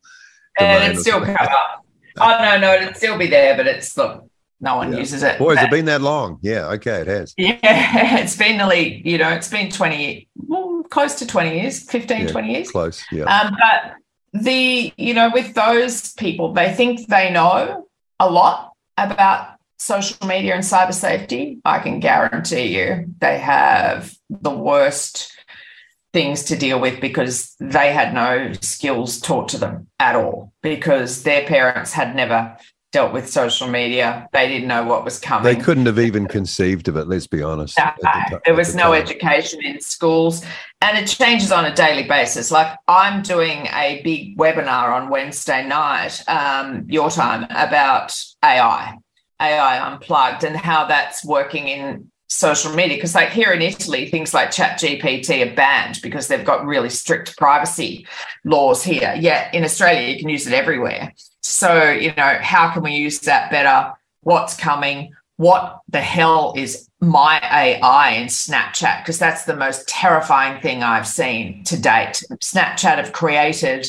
[0.58, 1.84] and it still come up.
[2.18, 4.98] Oh no, no, it'd still be there, but it's look, no one yeah.
[4.98, 5.38] uses it.
[5.38, 6.38] Boy, has it been that long?
[6.42, 7.34] Yeah, okay, it has.
[7.38, 12.20] Yeah, it's been nearly, you know, it's been 20, well, close to 20 years, 15,
[12.20, 12.70] yeah, 20 years.
[12.70, 13.24] Close, yeah.
[13.24, 13.94] Um, but
[14.42, 20.54] the, you know, with those people, they think they know a lot about social media
[20.54, 21.58] and cyber safety.
[21.64, 25.32] I can guarantee you they have the worst
[26.12, 31.22] things to deal with because they had no skills taught to them at all because
[31.22, 32.56] their parents had never
[32.92, 34.28] dealt with social media.
[34.32, 35.44] They didn't know what was coming.
[35.44, 37.78] They couldn't have even conceived of it, let's be honest.
[37.78, 40.44] No, the there was the no education in schools
[40.80, 42.50] and it changes on a daily basis.
[42.50, 48.98] Like I'm doing a big webinar on Wednesday night, um, your time, about AI.
[49.40, 54.32] AI unplugged and how that's working in social media because like here in italy things
[54.32, 58.06] like chat gpt are banned because they've got really strict privacy
[58.44, 59.16] laws here.
[59.18, 61.12] Yet in australia you can use it everywhere.
[61.42, 63.92] So you know how can we use that better?
[64.22, 65.12] What's coming?
[65.38, 69.02] What the hell is my ai in snapchat?
[69.02, 72.22] Because that's the most terrifying thing i've seen to date.
[72.34, 73.88] Snapchat have created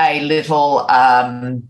[0.00, 1.68] a little um,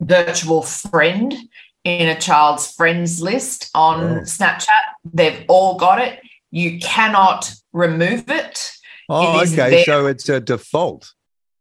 [0.00, 1.34] virtual friend
[1.82, 4.20] in a child's friends list on oh.
[4.20, 4.93] Snapchat.
[5.12, 6.20] They've all got it.
[6.50, 8.72] You cannot remove it.
[9.08, 9.70] Oh, it okay.
[9.70, 9.84] There.
[9.84, 11.12] So it's a default.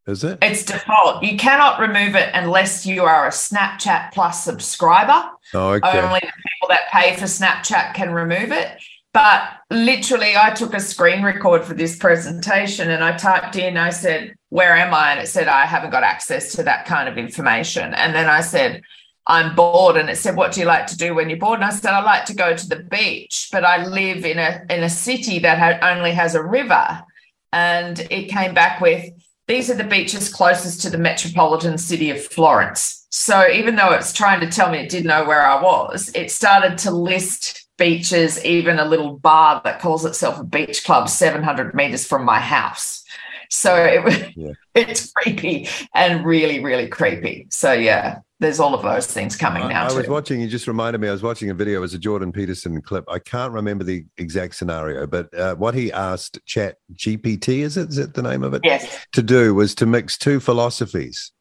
[0.05, 0.39] Is it?
[0.41, 1.23] It's default.
[1.23, 5.29] You cannot remove it unless you are a Snapchat Plus subscriber.
[5.53, 6.01] Oh, okay.
[6.01, 8.81] Only the people that pay for Snapchat can remove it.
[9.13, 13.91] But literally, I took a screen record for this presentation and I typed in, I
[13.91, 15.11] said, Where am I?
[15.11, 17.93] And it said, I haven't got access to that kind of information.
[17.93, 18.81] And then I said,
[19.27, 19.97] I'm bored.
[19.97, 21.59] And it said, What do you like to do when you're bored?
[21.59, 24.65] And I said, I like to go to the beach, but I live in a
[24.69, 27.03] in a city that ha- only has a river.
[27.51, 29.11] And it came back with
[29.47, 33.05] these are the beaches closest to the metropolitan city of Florence.
[33.09, 36.31] So even though it's trying to tell me it didn't know where I was, it
[36.31, 41.75] started to list beaches, even a little bar that calls itself a beach club 700
[41.75, 43.03] meters from my house.
[43.49, 44.53] So it, yeah.
[44.73, 47.47] it's creepy and really, really creepy.
[47.49, 49.87] So yeah, there's all of those things coming now.
[49.87, 50.41] I, I was watching.
[50.41, 51.07] You just reminded me.
[51.07, 51.77] I was watching a video.
[51.77, 53.05] It was a Jordan Peterson clip.
[53.07, 57.89] I can't remember the exact scenario, but uh, what he asked Chat GPT is it?
[57.89, 58.61] Is it the name of it?
[58.63, 59.05] Yes.
[59.13, 61.31] To do was to mix two philosophies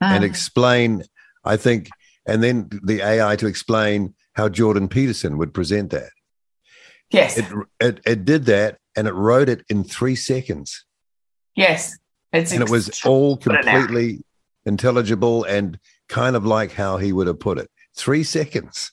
[0.00, 0.26] and ah.
[0.26, 1.04] explain.
[1.44, 1.88] I think,
[2.26, 6.10] and then the AI to explain how Jordan Peterson would present that.
[7.10, 7.38] Yes.
[7.38, 7.46] It,
[7.80, 10.84] it, it did that and it wrote it in three seconds.
[11.54, 11.96] Yes.
[12.32, 14.24] It's and it was all completely
[14.66, 15.78] intelligible and
[16.14, 17.68] kind of like how he would have put it.
[17.96, 18.92] Three seconds.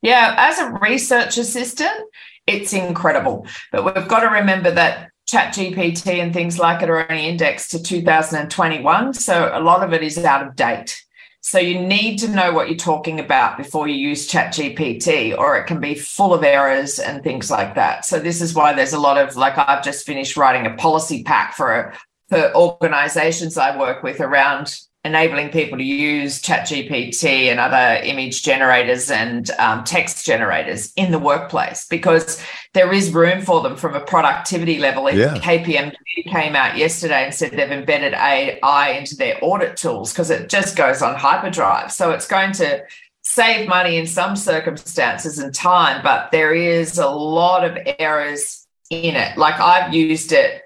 [0.00, 2.08] Yeah, as a research assistant,
[2.46, 3.46] it's incredible.
[3.70, 7.82] But we've got to remember that ChatGPT and things like it are only indexed to
[7.82, 9.12] 2021.
[9.12, 11.04] So a lot of it is out of date.
[11.42, 15.66] So you need to know what you're talking about before you use ChatGPT, or it
[15.66, 18.06] can be full of errors and things like that.
[18.06, 21.22] So this is why there's a lot of like I've just finished writing a policy
[21.22, 21.92] pack for
[22.30, 29.10] for organizations I work with around enabling people to use ChatGPT and other image generators
[29.10, 34.00] and um, text generators in the workplace because there is room for them from a
[34.00, 35.10] productivity level.
[35.10, 35.36] Yeah.
[35.36, 35.94] KPMG
[36.28, 40.76] came out yesterday and said they've embedded AI into their audit tools because it just
[40.76, 41.90] goes on hyperdrive.
[41.90, 42.82] So it's going to
[43.22, 49.16] save money in some circumstances and time, but there is a lot of errors in
[49.16, 49.38] it.
[49.38, 50.62] Like I've used it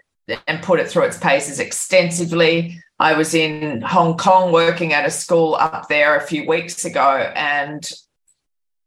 [0.46, 2.80] and put it through its paces extensively.
[2.98, 7.32] I was in Hong Kong working at a school up there a few weeks ago,
[7.34, 7.88] and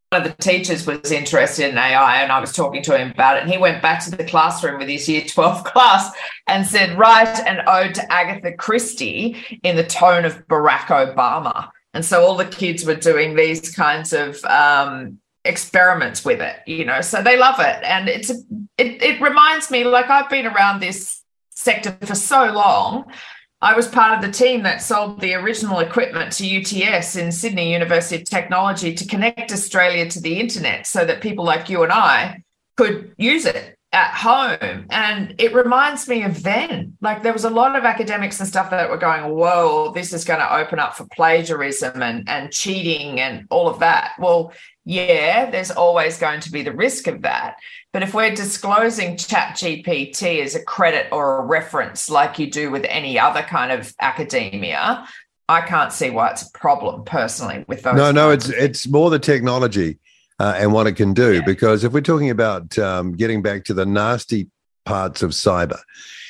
[0.10, 3.38] one of the teachers was interested in AI, and I was talking to him about
[3.38, 3.44] it.
[3.44, 6.10] And he went back to the classroom with his year 12 class
[6.48, 11.70] and said, Write an ode to Agatha Christie in the tone of Barack Obama.
[11.94, 16.86] And so all the kids were doing these kinds of um, experiments with it, you
[16.86, 17.84] know, so they love it.
[17.84, 18.36] And it's a,
[18.78, 23.12] it, it reminds me like I've been around this sector for so long
[23.60, 27.74] I was part of the team that sold the original equipment to UTS in Sydney
[27.74, 31.92] University of Technology to connect Australia to the internet so that people like you and
[31.92, 32.44] I
[32.76, 34.86] could use it at home.
[34.92, 36.98] And it reminds me of then.
[37.02, 40.24] Like there was a lot of academics and stuff that were going, whoa, this is
[40.24, 44.14] going to open up for plagiarism and, and cheating and all of that.
[44.20, 44.54] Well,
[44.86, 47.58] yeah, there's always going to be the risk of that.
[47.98, 52.70] But if we're disclosing Chat GPT as a credit or a reference, like you do
[52.70, 55.08] with any other kind of academia,
[55.50, 57.96] I can't see why it's a problem personally with those.
[57.96, 59.98] No, no, it's it's more the technology
[60.40, 61.38] uh, and what it can do.
[61.38, 61.42] Yeah.
[61.44, 64.52] Because if we're talking about um, getting back to the nasty
[64.86, 65.80] parts of cyber,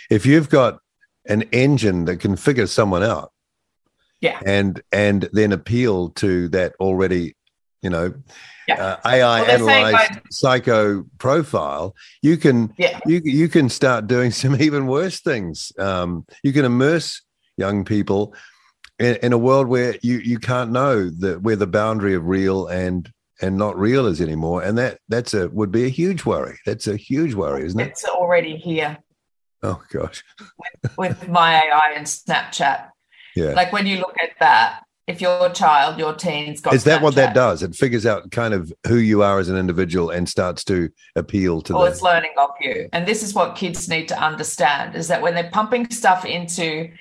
[0.10, 0.80] if you've got
[1.25, 3.34] an engine that can figure someone out,
[4.21, 7.36] yeah, and and then appeal to that already
[7.82, 8.13] you know,
[8.67, 8.84] yeah.
[8.84, 12.99] uh, AI well, analyzed psycho profile, you can yeah.
[13.06, 15.71] you you can start doing some even worse things.
[15.80, 17.21] Um, you can immerse
[17.58, 18.34] young people
[18.99, 22.67] in, in, a world where you you can't know the where the boundary of real
[22.67, 26.58] and and not real is anymore, and that that's a would be a huge worry.
[26.65, 27.89] That's a huge worry, isn't it?
[27.89, 28.97] It's already here.
[29.63, 30.23] Oh gosh,
[30.58, 32.89] with, with my AI and Snapchat.
[33.36, 37.00] Yeah, like when you look at that, if your child, your teen's got is that
[37.00, 37.63] Snapchat, what that does?
[37.63, 41.62] It figures out kind of who you are as an individual and starts to appeal
[41.62, 41.74] to.
[41.74, 41.93] Well, them.
[41.93, 45.34] it's learning of you, and this is what kids need to understand: is that when
[45.34, 46.91] they're pumping stuff into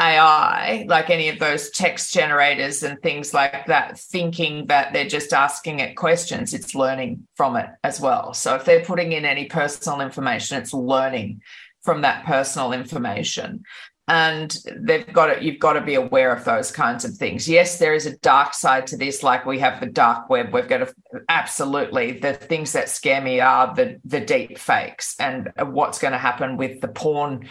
[0.00, 5.32] AI, like any of those text generators and things like that, thinking that they're just
[5.32, 8.34] asking it questions, it's learning from it as well.
[8.34, 11.42] So if they're putting in any personal information, it's learning
[11.82, 13.64] from that personal information
[14.08, 17.48] and they've got to you've got to be aware of those kinds of things.
[17.48, 20.52] Yes there is a dark side to this like we have the dark web.
[20.52, 20.94] We've got to
[21.28, 26.18] absolutely the things that scare me are the the deep fakes and what's going to
[26.18, 27.48] happen with the porn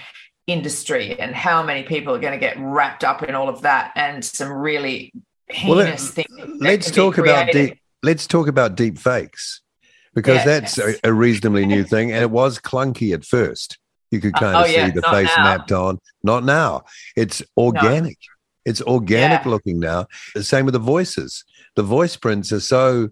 [0.48, 3.92] industry and how many people are going to get wrapped up in all of that
[3.96, 5.12] and some really
[5.48, 9.62] heinous well, things let's talk about deep let's talk about deep fakes
[10.14, 13.80] because that's a, a reasonably new thing and it was clunky at first
[14.12, 15.44] You could kind of oh, yeah, see the face now.
[15.44, 16.00] mapped on.
[16.24, 16.84] Not now.
[17.16, 18.18] It's organic.
[18.22, 18.72] No.
[18.72, 19.50] It's organic yeah.
[19.50, 20.08] looking now.
[20.34, 21.44] The same with the voices.
[21.76, 23.10] The voice prints are so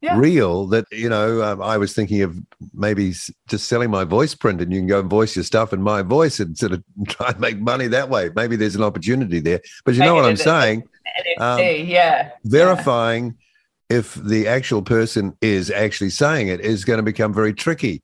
[0.00, 0.16] yeah.
[0.18, 2.34] real that you know um, i was thinking of
[2.72, 3.12] maybe
[3.48, 6.02] just selling my voice print and you can go and voice your stuff in my
[6.16, 9.60] voice and sort of try and make money that way maybe there's an opportunity there
[9.84, 10.82] but you know what i'm saying
[11.38, 13.36] um, yeah verifying
[13.90, 13.98] yeah.
[13.98, 18.02] if the actual person is actually saying it is going to become very tricky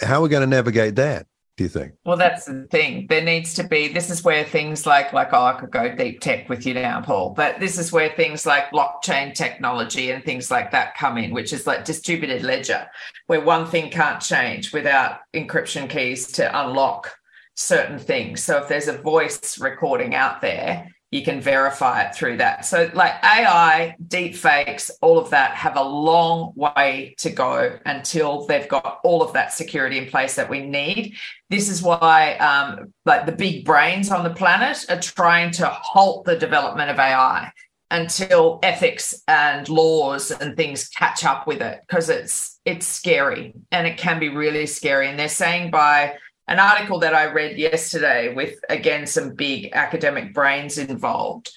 [0.00, 1.26] how are we going to navigate that
[1.56, 1.92] do you think?
[2.06, 3.06] Well, that's the thing.
[3.08, 3.88] There needs to be.
[3.88, 7.02] This is where things like like oh, I could go deep tech with you now,
[7.02, 7.30] Paul.
[7.30, 11.52] But this is where things like blockchain technology and things like that come in, which
[11.52, 12.86] is like distributed ledger,
[13.26, 17.12] where one thing can't change without encryption keys to unlock
[17.54, 18.42] certain things.
[18.42, 22.64] So if there's a voice recording out there, you can verify it through that.
[22.64, 28.46] So, like AI, deep fakes, all of that have a long way to go until
[28.46, 31.14] they've got all of that security in place that we need.
[31.50, 36.24] This is why, um, like the big brains on the planet are trying to halt
[36.24, 37.52] the development of AI
[37.90, 43.86] until ethics and laws and things catch up with it because it's it's scary and
[43.86, 45.08] it can be really scary.
[45.08, 46.14] And they're saying by
[46.48, 51.50] an article that I read yesterday with, again, some big academic brains involved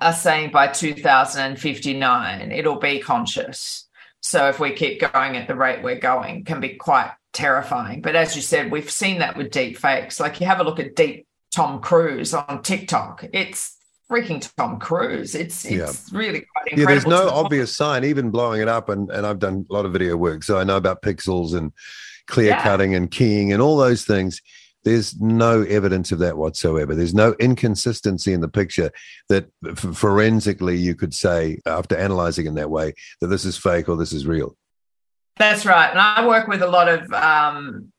[0.00, 3.88] are saying by 2059 it'll be conscious.
[4.20, 8.00] So if we keep going at the rate we're going, can be quite terrifying.
[8.02, 10.20] But as you said, we've seen that with deep fakes.
[10.20, 13.24] Like you have a look at deep Tom Cruise on TikTok.
[13.32, 13.76] It's
[14.10, 15.34] freaking Tom Cruise.
[15.34, 16.18] It's it's yeah.
[16.18, 16.80] really quite incredible.
[16.80, 19.86] Yeah, there's no obvious sign, even blowing it up, and, and I've done a lot
[19.86, 21.72] of video work, so I know about pixels and
[22.26, 22.62] clear yeah.
[22.62, 24.42] cutting and keying and all those things.
[24.82, 26.94] There's no evidence of that whatsoever.
[26.94, 28.90] There's no inconsistency in the picture
[29.28, 33.88] that f- forensically you could say, after analyzing in that way, that this is fake
[33.88, 34.56] or this is real.
[35.36, 35.90] That's right.
[35.90, 37.92] And I work with a lot of um,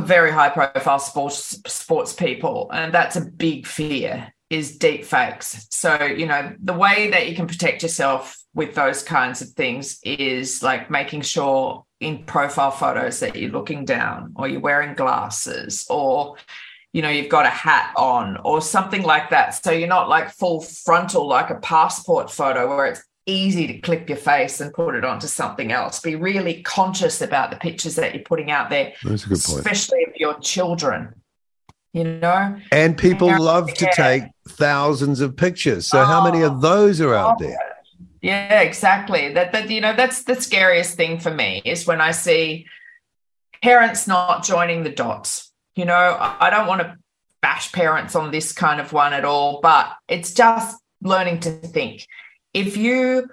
[0.00, 5.66] very high profile sports sports people, and that's a big fear is deep fakes.
[5.70, 9.98] So, you know, the way that you can protect yourself with those kinds of things
[10.04, 15.86] is like making sure in profile photos that you're looking down or you're wearing glasses
[15.90, 16.36] or
[16.92, 20.30] you know you've got a hat on or something like that so you're not like
[20.30, 24.94] full frontal like a passport photo where it's easy to clip your face and put
[24.94, 28.92] it onto something else be really conscious about the pictures that you're putting out there
[29.02, 29.58] That's a good point.
[29.60, 31.14] especially of your children
[31.94, 32.56] you know?
[32.72, 35.86] And people love to take thousands of pictures.
[35.86, 37.58] So oh, how many of oh, those are out oh, there?
[38.20, 39.32] Yeah, exactly.
[39.32, 42.66] That that you know that's the scariest thing for me is when I see
[43.62, 45.52] parents not joining the dots.
[45.76, 46.96] You know, I don't want to
[47.40, 52.06] bash parents on this kind of one at all, but it's just learning to think.
[52.52, 53.28] If you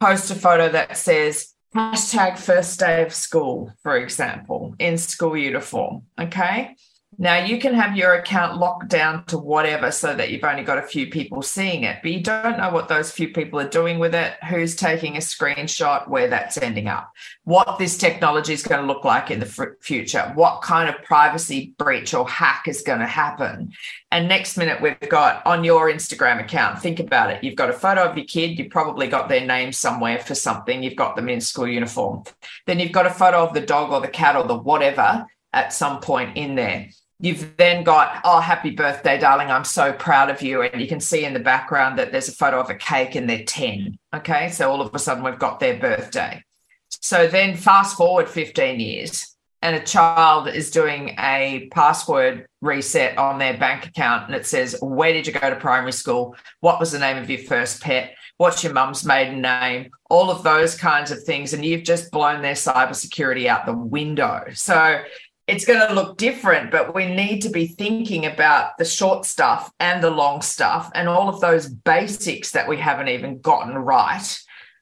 [0.00, 6.02] post a photo that says hashtag first day of school, for example, in school uniform,
[6.20, 6.76] okay,
[7.18, 10.76] now you can have your account locked down to whatever so that you've only got
[10.76, 13.98] a few people seeing it, but you don't know what those few people are doing
[13.98, 17.10] with it, who's taking a screenshot, where that's ending up,
[17.44, 21.74] what this technology is going to look like in the future, what kind of privacy
[21.78, 23.72] breach or hack is going to happen.
[24.10, 27.42] And next minute, we've got on your Instagram account, think about it.
[27.42, 30.82] You've got a photo of your kid, you've probably got their name somewhere for something,
[30.82, 32.24] you've got them in school uniform.
[32.66, 35.72] Then you've got a photo of the dog or the cat or the whatever at
[35.72, 39.50] some point in there You've then got, oh, happy birthday, darling.
[39.50, 40.62] I'm so proud of you.
[40.62, 43.28] And you can see in the background that there's a photo of a cake and
[43.28, 43.98] they're 10.
[44.14, 44.50] Okay.
[44.50, 46.42] So all of a sudden we've got their birthday.
[46.88, 53.38] So then fast forward 15 years and a child is doing a password reset on
[53.38, 56.36] their bank account and it says, Where did you go to primary school?
[56.60, 58.14] What was the name of your first pet?
[58.36, 59.90] What's your mum's maiden name?
[60.10, 61.54] All of those kinds of things.
[61.54, 64.44] And you've just blown their cybersecurity out the window.
[64.52, 65.02] So
[65.46, 69.70] it's going to look different, but we need to be thinking about the short stuff
[69.78, 74.38] and the long stuff and all of those basics that we haven't even gotten right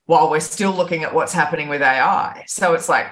[0.07, 2.45] while we're still looking at what's happening with AI.
[2.47, 3.07] So it's like,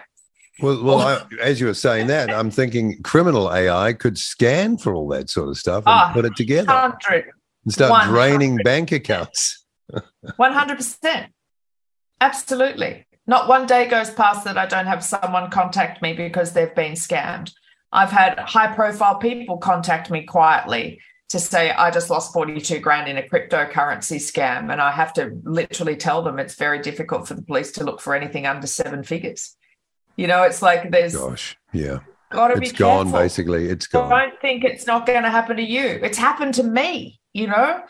[0.60, 1.26] well, well, oh.
[1.40, 5.28] I, as you were saying that, I'm thinking criminal AI could scan for all that
[5.28, 7.24] sort of stuff and oh, put it together 100,
[7.64, 8.12] and start 100.
[8.12, 9.64] draining bank accounts.
[10.24, 11.28] 100%.
[12.20, 13.06] Absolutely.
[13.26, 16.92] Not one day goes past that I don't have someone contact me because they've been
[16.92, 17.52] scammed.
[17.92, 23.08] I've had high profile people contact me quietly to say, I just lost 42 grand
[23.08, 24.72] in a cryptocurrency scam.
[24.72, 28.00] And I have to literally tell them it's very difficult for the police to look
[28.00, 29.56] for anything under seven figures.
[30.16, 31.16] You know, it's like there's.
[31.16, 32.00] Gosh, yeah.
[32.30, 33.20] Gotta it's be gone, careful.
[33.20, 33.68] basically.
[33.68, 34.10] It's gone.
[34.10, 36.00] Don't think it's not going to happen to you.
[36.02, 37.82] It's happened to me, you know?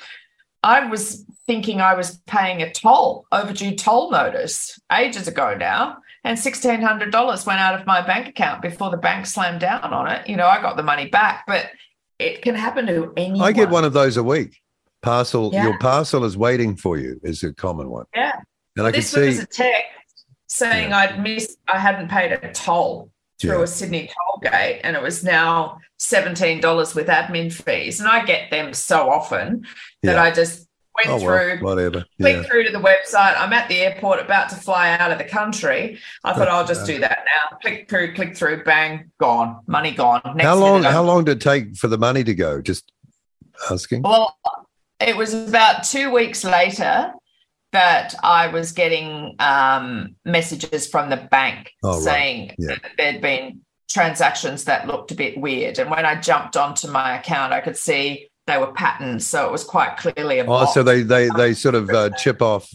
[0.62, 5.98] I was thinking I was paying a toll, overdue toll notice ages ago now.
[6.24, 10.28] and $1,600 went out of my bank account before the bank slammed down on it.
[10.28, 11.70] You know, I got the money back, but
[12.18, 13.42] it can happen to anyone.
[13.42, 14.60] I get one of those a week.
[15.02, 15.64] Parcel, yeah.
[15.64, 18.06] your parcel is waiting for you is a common one.
[18.14, 18.40] Yeah.
[18.76, 19.26] And I this can see.
[19.26, 19.88] was a text
[20.46, 20.98] saying yeah.
[20.98, 23.64] I'd missed, I hadn't paid a toll through yeah.
[23.64, 27.98] a Sydney toll gate and it was now $17 with admin fees.
[27.98, 29.66] And I get them so often
[30.04, 32.04] that I just went oh, through, well, whatever.
[32.18, 32.42] yeah.
[32.42, 33.36] through to the website.
[33.38, 35.98] I'm at the airport about to fly out of the country.
[36.24, 37.58] I thought I'll just do that now.
[37.58, 40.20] Click through, click through, bang, gone, money gone.
[40.34, 40.82] Next how long?
[40.82, 42.60] How long did it take for the money to go?
[42.60, 42.92] Just
[43.70, 44.02] asking.
[44.02, 44.36] Well,
[45.00, 47.12] it was about two weeks later
[47.72, 52.56] that I was getting um, messages from the bank oh, saying right.
[52.58, 52.74] yeah.
[52.82, 55.78] that there'd been transactions that looked a bit weird.
[55.78, 59.52] And when I jumped onto my account, I could see they were patterns, so it
[59.52, 60.46] was quite clearly a.
[60.46, 62.72] Oh, so they they they sort of uh, chip off.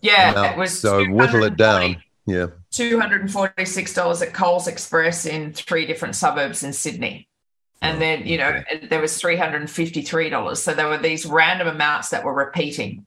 [0.00, 2.02] Yeah, it was so whittle it down.
[2.26, 6.72] Yeah, two hundred and forty six dollars at Coles Express in three different suburbs in
[6.72, 7.28] Sydney,
[7.82, 8.86] and oh, then you know okay.
[8.86, 10.62] there was three hundred and fifty three dollars.
[10.62, 13.06] So there were these random amounts that were repeating,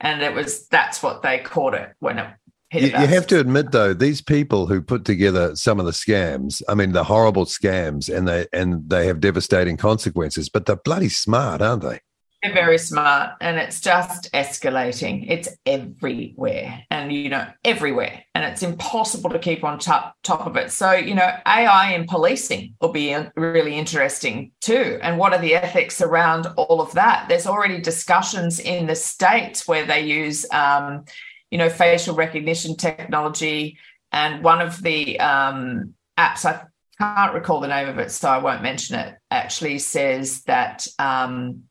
[0.00, 2.34] and it was that's what they caught it when it
[2.72, 6.62] you, you, have to admit though these people who put together some of the scams
[6.68, 11.08] i mean the horrible scams and they and they have devastating consequences but they're bloody
[11.08, 12.00] smart aren't they?
[12.42, 15.26] They're very smart and it's just escalating.
[15.28, 20.56] It's everywhere and you know everywhere and it's impossible to keep on top top of
[20.56, 20.70] it.
[20.70, 24.98] So you know ai in policing will be really interesting too.
[25.02, 27.28] And what are the ethics around all of that?
[27.28, 31.04] There's already discussions in the states where they use um,
[31.50, 33.78] you know, facial recognition technology.
[34.12, 36.64] And one of the um, apps, I
[36.98, 41.64] can't recall the name of it, so I won't mention it, actually says that um,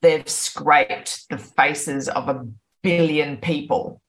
[0.00, 2.46] they've scraped the faces of a
[2.82, 4.00] billion people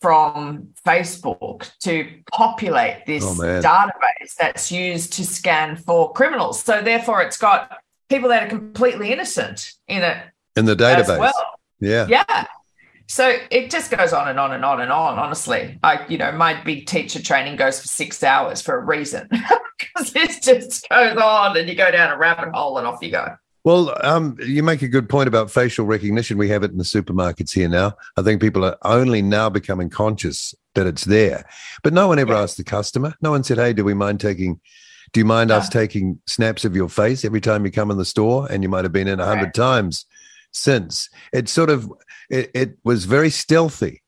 [0.00, 6.62] from Facebook to populate this oh, database that's used to scan for criminals.
[6.62, 10.24] So therefore, it's got people that are completely innocent in it
[10.56, 11.18] in the database.
[11.18, 11.32] Well.
[11.80, 12.46] Yeah, yeah.
[13.10, 15.18] So it just goes on and on and on and on.
[15.18, 19.28] Honestly, I, you know, my big teacher training goes for six hours for a reason
[19.78, 23.10] because it just goes on, and you go down a rabbit hole, and off you
[23.10, 23.34] go.
[23.64, 26.38] Well, um, you make a good point about facial recognition.
[26.38, 27.94] We have it in the supermarkets here now.
[28.16, 31.44] I think people are only now becoming conscious that it's there,
[31.82, 32.42] but no one ever yeah.
[32.42, 33.12] asked the customer.
[33.20, 34.60] No one said, "Hey, do we mind taking?"
[35.12, 38.04] Do you mind us taking snaps of your face every time you come in the
[38.04, 38.46] store?
[38.48, 39.54] And you might have been in a hundred right.
[39.54, 40.06] times
[40.52, 41.08] since.
[41.32, 41.90] It's sort of
[42.30, 44.02] it, it was very stealthy.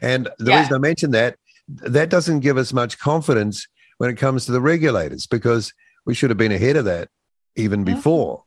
[0.00, 0.60] And the yeah.
[0.60, 1.36] reason I mention that,
[1.68, 3.66] that doesn't give us much confidence
[3.98, 5.72] when it comes to the regulators because
[6.04, 7.08] we should have been ahead of that
[7.56, 7.94] even mm-hmm.
[7.94, 8.44] before.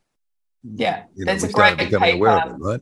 [0.63, 2.03] Yeah, you know, there's a great paper.
[2.03, 2.81] It, right?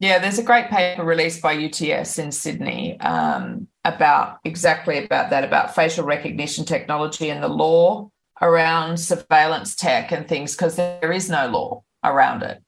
[0.00, 5.44] Yeah, there's a great paper released by UTS in Sydney um, about exactly about that,
[5.44, 8.10] about facial recognition technology and the law
[8.40, 12.62] around surveillance tech and things, because there is no law around it.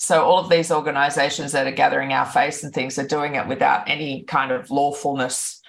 [0.00, 3.46] So all of these organizations that are gathering our face and things are doing it
[3.46, 5.60] without any kind of lawfulness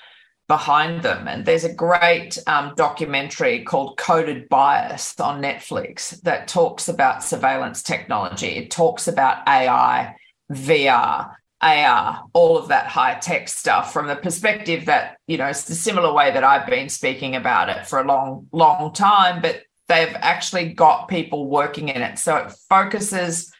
[0.48, 1.28] behind them.
[1.28, 7.84] And there's a great um, documentary called Coded Bias on Netflix that talks about surveillance
[7.84, 8.48] technology.
[8.48, 10.16] It talks about AI,
[10.50, 15.66] VR, AR, all of that high tech stuff from the perspective that, you know, it's
[15.66, 19.64] the similar way that I've been speaking about it for a long, long time, but
[19.90, 22.18] they've actually got people working in it.
[22.18, 23.52] So it focuses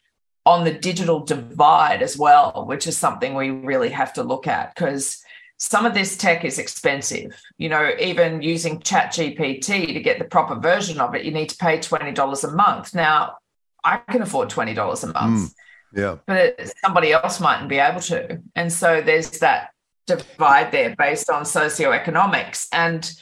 [0.44, 4.74] on the digital divide as well, which is something we really have to look at
[4.74, 5.22] because
[5.56, 7.40] some of this tech is expensive.
[7.56, 11.56] You know, even using ChatGPT to get the proper version of it, you need to
[11.56, 12.94] pay $20 a month.
[12.94, 13.36] Now,
[13.84, 15.14] I can afford $20 a month.
[15.14, 15.54] Mm,
[15.94, 16.16] yeah.
[16.26, 18.40] But somebody else mightn't be able to.
[18.56, 19.70] And so there's that
[20.08, 22.66] divide there based on socioeconomics.
[22.72, 23.12] And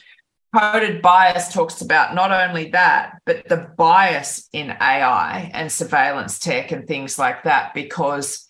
[0.53, 6.71] coded bias talks about not only that, but the bias in AI and surveillance tech
[6.71, 8.47] and things like that, because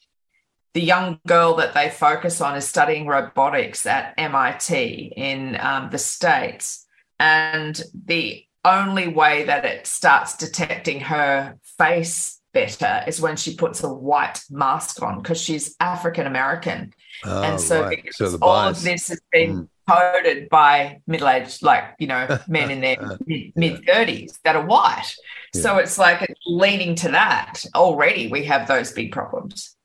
[0.73, 5.97] the young girl that they focus on is studying robotics at MIT in um, the
[5.97, 6.87] States.
[7.19, 13.83] And the only way that it starts detecting her face better is when she puts
[13.83, 16.93] a white mask on because she's African American.
[17.25, 18.07] Oh, and so, right.
[18.13, 22.81] so all of this has been mm coded by middle-aged, like you know, men in
[22.81, 23.17] their
[23.55, 25.13] mid thirties that are white.
[25.53, 25.61] Yeah.
[25.61, 28.27] So it's like it's leaning to that already.
[28.27, 29.75] We have those big problems.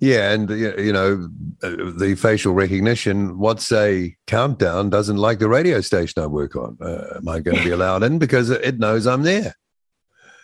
[0.00, 1.28] Yeah, and you know
[1.62, 3.38] uh, the facial recognition.
[3.38, 6.78] What's a countdown doesn't like the radio station I work on.
[6.80, 9.54] Uh, am I going to be allowed in because it knows I'm there?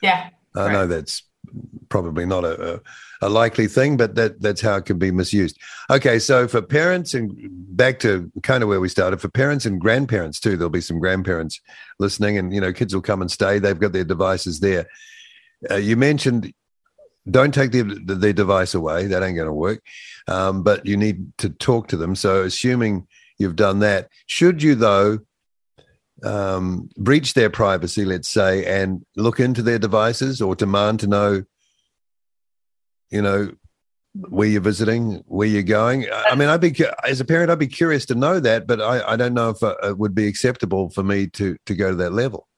[0.03, 1.23] Yeah, I know that's
[1.89, 2.81] probably not a, a,
[3.23, 5.59] a, likely thing, but that that's how it can be misused.
[5.91, 7.35] Okay, so for parents and
[7.77, 10.99] back to kind of where we started, for parents and grandparents too, there'll be some
[10.99, 11.61] grandparents
[11.99, 13.59] listening, and you know, kids will come and stay.
[13.59, 14.87] They've got their devices there.
[15.71, 16.53] Uh, you mentioned
[17.29, 19.83] don't take their, the, the device away; that ain't going to work.
[20.29, 22.15] Um, but you need to talk to them.
[22.15, 23.07] So, assuming
[23.39, 25.19] you've done that, should you though?
[26.25, 31.45] um, breach their privacy, let's say, and look into their devices or demand to know,
[33.11, 33.53] you know,
[34.29, 36.07] where you're visiting, where you're going.
[36.11, 39.13] I mean, I'd be as a parent, I'd be curious to know that, but I,
[39.13, 41.97] I don't know if uh, it would be acceptable for me to to go to
[41.97, 42.49] that level.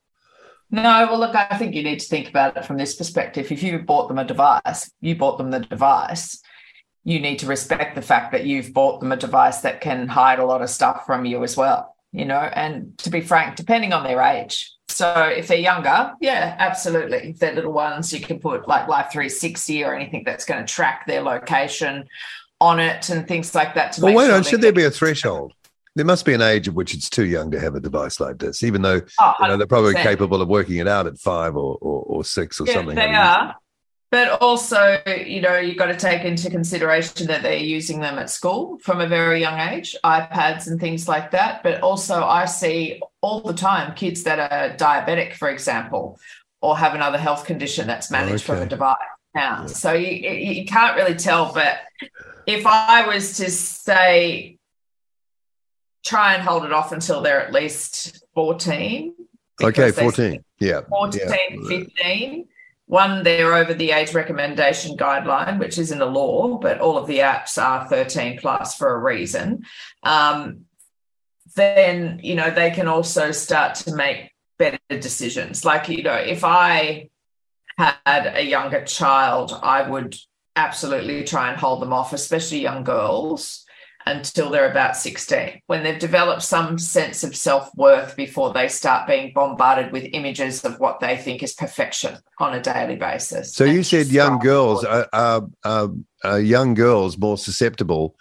[0.70, 3.50] No, well, look, I think you need to think about it from this perspective.
[3.50, 6.40] If you bought them a device, you bought them the device.
[7.04, 10.38] You need to respect the fact that you've bought them a device that can hide
[10.38, 13.92] a lot of stuff from you as well you know, and to be frank, depending
[13.92, 14.72] on their age.
[14.88, 17.30] So if they're younger, yeah, absolutely.
[17.30, 20.72] If they're little ones, you can put like Life 360 or anything that's going to
[20.72, 22.08] track their location
[22.60, 23.92] on it and things like that.
[23.92, 25.52] To well, wait sure on, should there be a threshold?
[25.94, 28.38] There must be an age at which it's too young to have a device like
[28.38, 31.56] this, even though oh, you know, they're probably capable of working it out at five
[31.56, 32.94] or, or, or six or yeah, something.
[32.94, 33.56] They are.
[34.10, 38.30] But also, you know, you've got to take into consideration that they're using them at
[38.30, 41.62] school from a very young age, iPads and things like that.
[41.62, 46.18] But also, I see all the time kids that are diabetic, for example,
[46.62, 48.58] or have another health condition that's managed okay.
[48.58, 48.96] from a device
[49.34, 49.60] now.
[49.60, 49.66] Yeah.
[49.66, 51.52] So you, you can't really tell.
[51.52, 51.80] But
[52.46, 54.56] if I was to say,
[56.06, 59.14] try and hold it off until they're at least 14.
[59.62, 60.42] Okay, 14.
[60.60, 60.80] Yeah.
[60.88, 61.68] 14, yeah.
[61.68, 62.48] 15
[62.88, 67.06] one, they're over the age recommendation guideline, which is in the law, but all of
[67.06, 69.64] the apps are 13 plus for a reason.
[70.02, 70.64] Um,
[71.54, 75.66] then, you know, they can also start to make better decisions.
[75.66, 77.10] Like, you know, if I
[77.76, 80.16] had a younger child, I would
[80.56, 83.66] absolutely try and hold them off, especially young girls
[84.08, 89.06] until they're about 16, when they've developed some sense of self worth before they start
[89.06, 93.54] being bombarded with images of what they think is perfection on a daily basis.
[93.54, 95.90] So you said young girls are, are, are,
[96.24, 98.16] are young girls more susceptible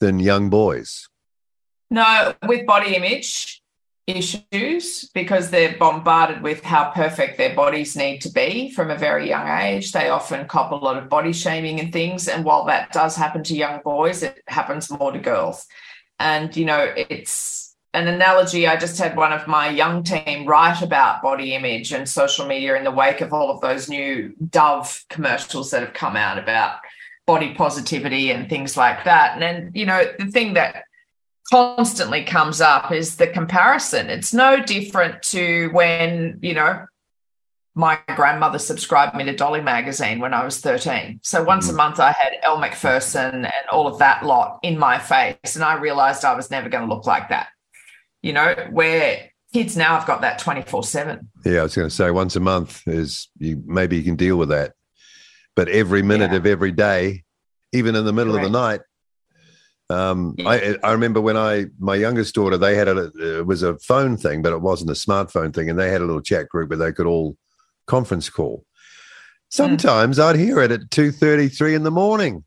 [0.00, 1.08] than young boys?
[1.90, 3.62] No, with body image,
[4.08, 9.28] issues because they're bombarded with how perfect their bodies need to be from a very
[9.28, 9.92] young age.
[9.92, 12.26] They often cop a lot of body shaming and things.
[12.26, 15.66] And while that does happen to young boys, it happens more to girls.
[16.18, 18.66] And, you know, it's an analogy.
[18.66, 22.76] I just had one of my young team write about body image and social media
[22.76, 26.78] in the wake of all of those new Dove commercials that have come out about
[27.26, 29.34] body positivity and things like that.
[29.34, 30.84] And then, you know, the thing that
[31.50, 34.10] constantly comes up is the comparison.
[34.10, 36.84] It's no different to when, you know,
[37.74, 41.20] my grandmother subscribed me to Dolly magazine when I was 13.
[41.22, 41.70] So once mm.
[41.70, 45.54] a month I had Elle Macpherson and all of that lot in my face.
[45.54, 47.48] And I realized I was never going to look like that.
[48.20, 51.30] You know, where kids now have got that 24 7.
[51.44, 54.36] Yeah, I was going to say once a month is you maybe you can deal
[54.36, 54.72] with that.
[55.54, 56.38] But every minute yeah.
[56.38, 57.22] of every day,
[57.72, 58.46] even in the middle Correct.
[58.46, 58.80] of the night,
[59.90, 63.78] um, I, I remember when I my youngest daughter they had a it was a
[63.78, 66.68] phone thing, but it wasn't a smartphone thing, and they had a little chat group
[66.68, 67.36] where they could all
[67.86, 68.66] conference call.
[69.48, 70.24] Sometimes mm.
[70.24, 72.44] I'd hear it at two thirty three in the morning.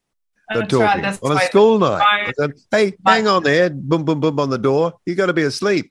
[0.54, 2.34] They're talking right, on a school night.
[2.38, 3.70] Said, hey, my, hang on there!
[3.70, 4.94] Boom, boom, boom on the door.
[5.06, 5.89] You got to be asleep.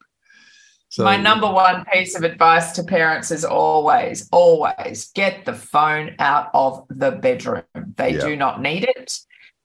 [0.90, 6.16] So, my number one piece of advice to parents is always, always get the phone
[6.18, 7.62] out of the bedroom.
[7.96, 8.20] They yeah.
[8.20, 9.20] do not need it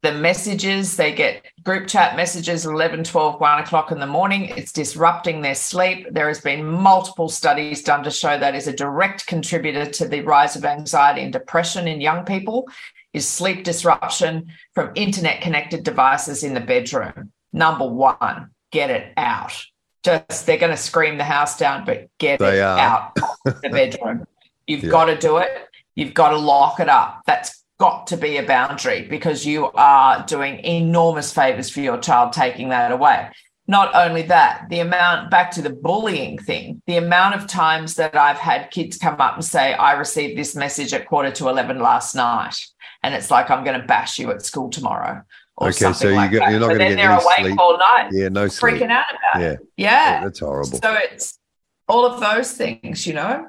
[0.06, 4.46] the messages they get group chat messages 11 12 1 o'clock in the morning.
[4.46, 6.08] It's disrupting their sleep.
[6.12, 10.22] There has been multiple studies done to show that is a direct contributor to the
[10.22, 12.70] rise of anxiety and depression in young people
[13.14, 17.32] is sleep disruption from internet connected devices in the bedroom.
[17.52, 19.66] Number one get it out.
[20.04, 22.78] Just they're going to scream the house down but get they it are.
[22.78, 24.28] out of the bedroom.
[24.68, 24.92] You've yeah.
[24.92, 25.50] got to do it.
[25.96, 27.24] You've got to lock it up.
[27.26, 32.34] That's got to be a boundary because you are doing enormous favors for your child
[32.34, 33.30] taking that away.
[33.68, 38.16] Not only that, the amount back to the bullying thing, the amount of times that
[38.16, 41.80] I've had kids come up and say, I received this message at quarter to 11
[41.80, 42.64] last night.
[43.02, 45.24] And it's like, I'm going to bash you at school tomorrow.
[45.60, 47.60] okay, so you like you're not going to get they're awake sleep.
[47.60, 48.10] all night.
[48.12, 48.76] Yeah, no sleep.
[48.76, 49.52] Freaking out about yeah.
[49.52, 49.60] it.
[49.78, 49.90] Yeah.
[50.16, 50.24] yeah.
[50.24, 50.80] That's horrible.
[50.80, 51.40] So it's
[51.88, 53.48] all of those things, you know.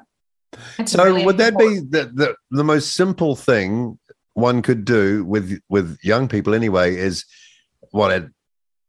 [0.79, 1.91] It's so really would important.
[1.91, 3.99] that be the, the, the most simple thing
[4.37, 7.25] one could do with with young people anyway is
[7.89, 8.25] what at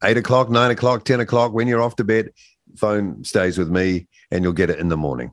[0.04, 2.30] eight o'clock, nine o'clock, ten o'clock when you're off to bed,
[2.76, 5.32] phone stays with me, and you'll get it in the morning.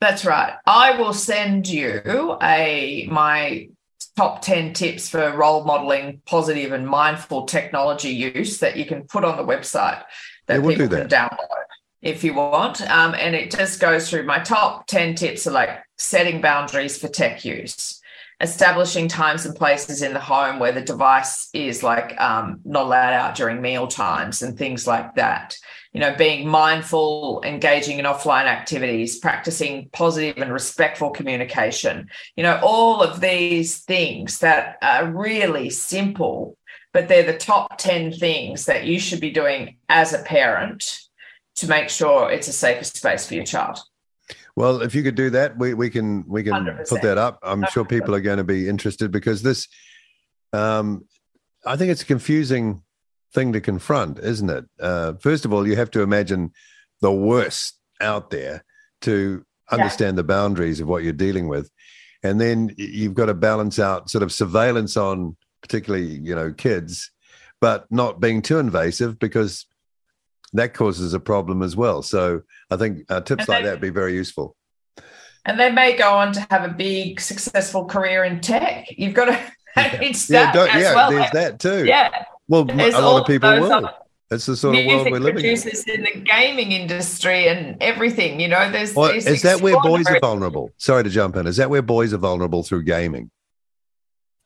[0.00, 0.54] That's right.
[0.64, 3.68] I will send you a my
[4.16, 9.24] top 10 tips for role modeling positive and mindful technology use that you can put
[9.24, 10.02] on the website
[10.46, 11.30] that Yeah, we'll people do can that.
[11.32, 11.64] download
[12.00, 12.80] if you want.
[12.90, 17.08] Um, and it just goes through my top 10 tips are like setting boundaries for
[17.08, 18.00] tech use,
[18.40, 23.12] establishing times and places in the home where the device is like um, not allowed
[23.12, 25.56] out during meal times and things like that.
[25.92, 32.08] You know, being mindful, engaging in offline activities, practicing positive and respectful communication.
[32.36, 36.58] You know, all of these things that are really simple,
[36.92, 41.00] but they're the top 10 things that you should be doing as a parent
[41.56, 43.78] to make sure it's a safer space for your child.
[44.56, 46.88] Well, if you could do that, we, we can we can 100%.
[46.88, 47.38] put that up.
[47.42, 49.68] I'm sure people are going to be interested because this,
[50.54, 51.04] um,
[51.66, 52.82] I think it's a confusing
[53.34, 54.64] thing to confront, isn't it?
[54.80, 56.52] Uh, first of all, you have to imagine
[57.02, 58.64] the worst out there
[59.02, 61.70] to understand the boundaries of what you're dealing with,
[62.22, 67.10] and then you've got to balance out sort of surveillance on particularly you know kids,
[67.60, 69.66] but not being too invasive because
[70.52, 72.02] that causes a problem as well.
[72.02, 74.56] So I think uh, tips And like that would be very useful.
[75.44, 78.86] And they may go on to have a big, successful career in tech.
[78.90, 79.40] You've got to
[79.76, 81.10] manage Yeah, that as yeah, well.
[81.10, 81.84] there's that too.
[81.84, 82.10] Yeah,
[82.48, 83.72] Well, there's a lot of people will.
[83.72, 83.92] other
[84.30, 85.54] It's the sort of world we're living in.
[85.56, 88.40] producers in the gaming industry and everything.
[88.40, 90.70] You know, there's Well, is that where boys are vulnerable?
[90.78, 91.46] Sorry to jump in.
[91.46, 93.30] Is that where boys are vulnerable through gaming?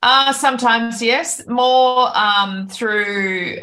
[0.02, 1.46] Uh, sometimes, yes.
[1.46, 3.58] More um, through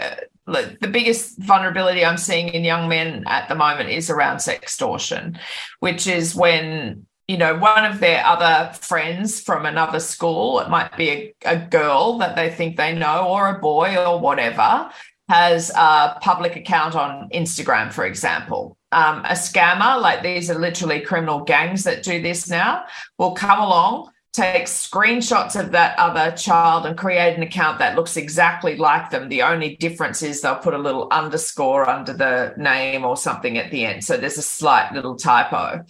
[0.47, 5.37] like, the biggest vulnerability I'm seeing in young men at the moment is around sextortion,
[5.81, 10.95] which is when, you know, one of their other friends from another school, it might
[10.95, 14.89] be a, a girl that they think they know or a boy or whatever,
[15.29, 18.77] has a public account on Instagram, for example.
[18.93, 22.85] Um, a scammer, like these are literally criminal gangs that do this now,
[23.17, 28.17] will come along take screenshots of that other child and create an account that looks
[28.17, 29.29] exactly like them.
[29.29, 33.71] The only difference is they'll put a little underscore under the name or something at
[33.71, 34.03] the end.
[34.03, 35.83] So there's a slight little typo.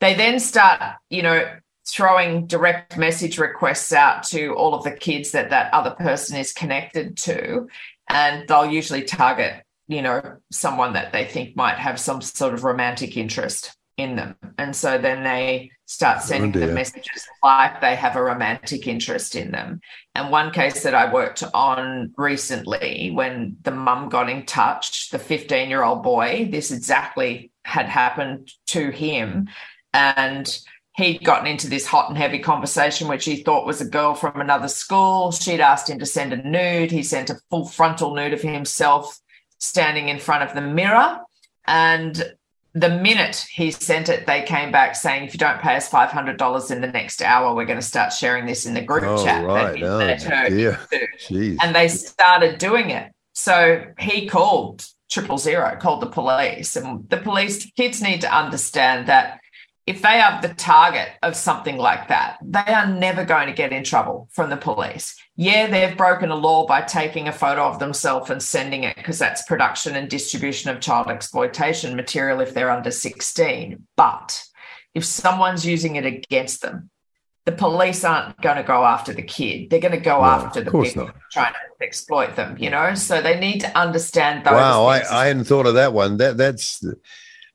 [0.00, 1.50] They then start, you know,
[1.88, 6.52] throwing direct message requests out to all of the kids that that other person is
[6.52, 7.68] connected to.
[8.10, 12.64] And they'll usually target, you know, someone that they think might have some sort of
[12.64, 14.36] romantic interest in them.
[14.58, 16.66] And so then they start oh, sending dear.
[16.66, 19.80] them messages like they have a romantic interest in them.
[20.14, 25.18] And one case that I worked on recently, when the mum got in touch, the
[25.18, 29.48] 15 year old boy, this exactly had happened to him.
[29.92, 30.58] And
[30.96, 34.40] he'd gotten into this hot and heavy conversation, which he thought was a girl from
[34.40, 35.32] another school.
[35.32, 36.90] She'd asked him to send a nude.
[36.90, 39.20] He sent a full frontal nude of himself
[39.58, 41.20] standing in front of the mirror.
[41.66, 42.34] And
[42.74, 46.70] the minute he sent it, they came back saying, if you don't pay us $500
[46.72, 49.44] in the next hour, we're going to start sharing this in the group Oh, chat.
[49.44, 49.80] right.
[49.82, 50.80] Oh, let her dear.
[50.90, 50.98] do.
[51.20, 51.56] Jeez.
[51.62, 53.12] And they started doing it.
[53.32, 56.74] So he called triple zero, called the police.
[56.74, 59.40] And the police, kids need to understand that
[59.86, 63.72] if they are the target of something like that, they are never going to get
[63.72, 65.14] in trouble from the police.
[65.36, 69.18] Yeah, they've broken a law by taking a photo of themselves and sending it because
[69.18, 73.84] that's production and distribution of child exploitation material if they're under 16.
[73.96, 74.44] But
[74.94, 76.90] if someone's using it against them,
[77.46, 79.68] the police aren't going to go after the kid.
[79.70, 82.94] They're going to go No, after the people trying to exploit them, you know?
[82.94, 84.52] So they need to understand those.
[84.52, 85.02] wow, I.
[85.10, 86.16] I hadn't thought of that one.
[86.16, 86.82] That that's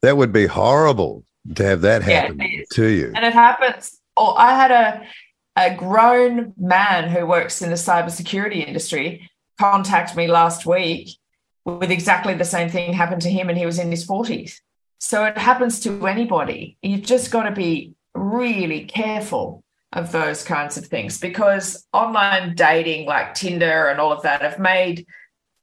[0.02, 1.24] that would be horrible
[1.56, 2.68] to have that happen is.
[2.74, 3.12] to you.
[3.16, 3.98] and it happens.
[4.16, 5.02] Oh, I had a
[5.60, 9.30] a grown man who works in the cybersecurity industry
[9.60, 11.10] contact me last week
[11.66, 14.62] with exactly the same thing happened to him, and he was in his forties.
[14.99, 16.78] So it happens to anybody.
[16.82, 23.05] You've just got to be really careful of those kinds of things because online dating,
[23.05, 25.05] like Tinder and all of that, have made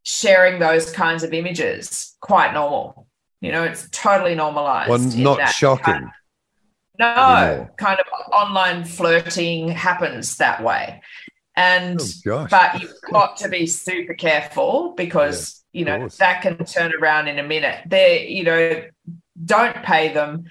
[0.03, 3.07] sharing those kinds of images quite normal.
[3.41, 4.91] You know, it's totally normalized.
[4.91, 5.85] Well, not shocking.
[5.85, 6.11] kind-
[6.99, 11.03] no, kind of online flirting happens that way.
[11.55, 16.17] And Oh, but you've got to be super careful because you know course.
[16.19, 17.81] that can turn around in a minute.
[17.87, 18.83] They, you know,
[19.45, 20.45] don't pay them,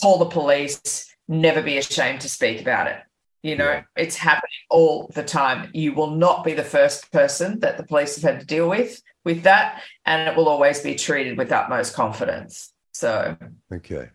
[0.00, 2.98] call the police, never be ashamed to speak about it.
[3.42, 3.82] You know, Yeah.
[3.96, 5.70] it's happening all the time.
[5.74, 9.02] You will not be the first person that the police have had to deal with
[9.24, 12.72] with that, and it will always be treated with utmost confidence.
[12.92, 13.36] So,
[13.72, 14.10] Okay.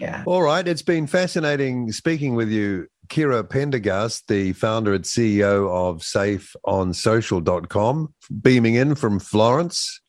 [0.00, 0.24] Yeah.
[0.26, 0.66] All right.
[0.66, 8.76] It's been fascinating speaking with you, Kirra Pendergast, the founder and CEO of safeonsocial.com, beaming
[8.76, 10.00] in from Florence,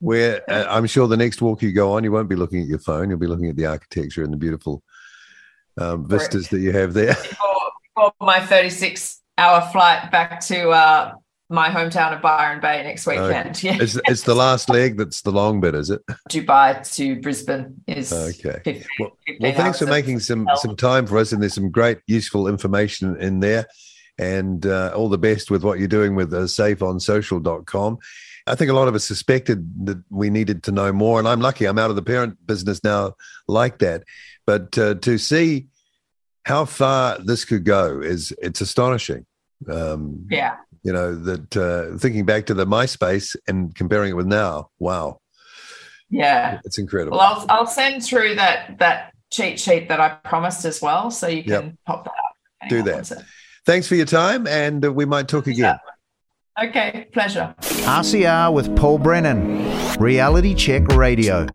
[0.00, 2.68] where uh, I'm sure the next walk you go on, you won't be looking at
[2.68, 3.08] your phone.
[3.08, 4.82] You'll be looking at the architecture and the beautiful
[5.78, 7.14] um, vistas that you have there.
[7.14, 11.14] Before, before my 36 hour flight back to uh,
[11.48, 13.56] my hometown of Byron Bay next weekend.
[13.56, 13.56] Okay.
[13.66, 13.78] Yeah.
[13.80, 16.00] It's, it's, the last leg that's the long bit, is it?
[16.30, 18.60] Dubai to Brisbane is okay.
[18.64, 21.98] 15, well, well, thanks for making some some time for us, and there's some great
[22.06, 23.66] useful information in there.
[24.18, 27.98] And uh, all the best with what you're doing with uh, safeonsocial.com.
[28.46, 31.40] I think a lot of us suspected that we needed to know more, and I'm
[31.40, 33.14] lucky I'm out of the parent business now
[33.48, 34.04] like that.
[34.46, 35.66] But uh, to see
[36.44, 39.26] how far this could go is it's astonishing.
[39.68, 40.56] Um, yeah,
[40.86, 45.20] you know that uh, thinking back to the MySpace and comparing it with now, wow.
[46.08, 47.18] Yeah, it's incredible.
[47.18, 51.26] Well, I'll I'll send through that that cheat sheet that I promised as well, so
[51.26, 51.74] you can yep.
[51.86, 52.68] pop that up.
[52.68, 53.24] Do that.
[53.64, 55.76] Thanks for your time, and uh, we might talk again.
[56.62, 57.52] Okay, pleasure.
[57.58, 59.68] RCR with Paul Brennan,
[59.98, 61.48] Reality Check Radio.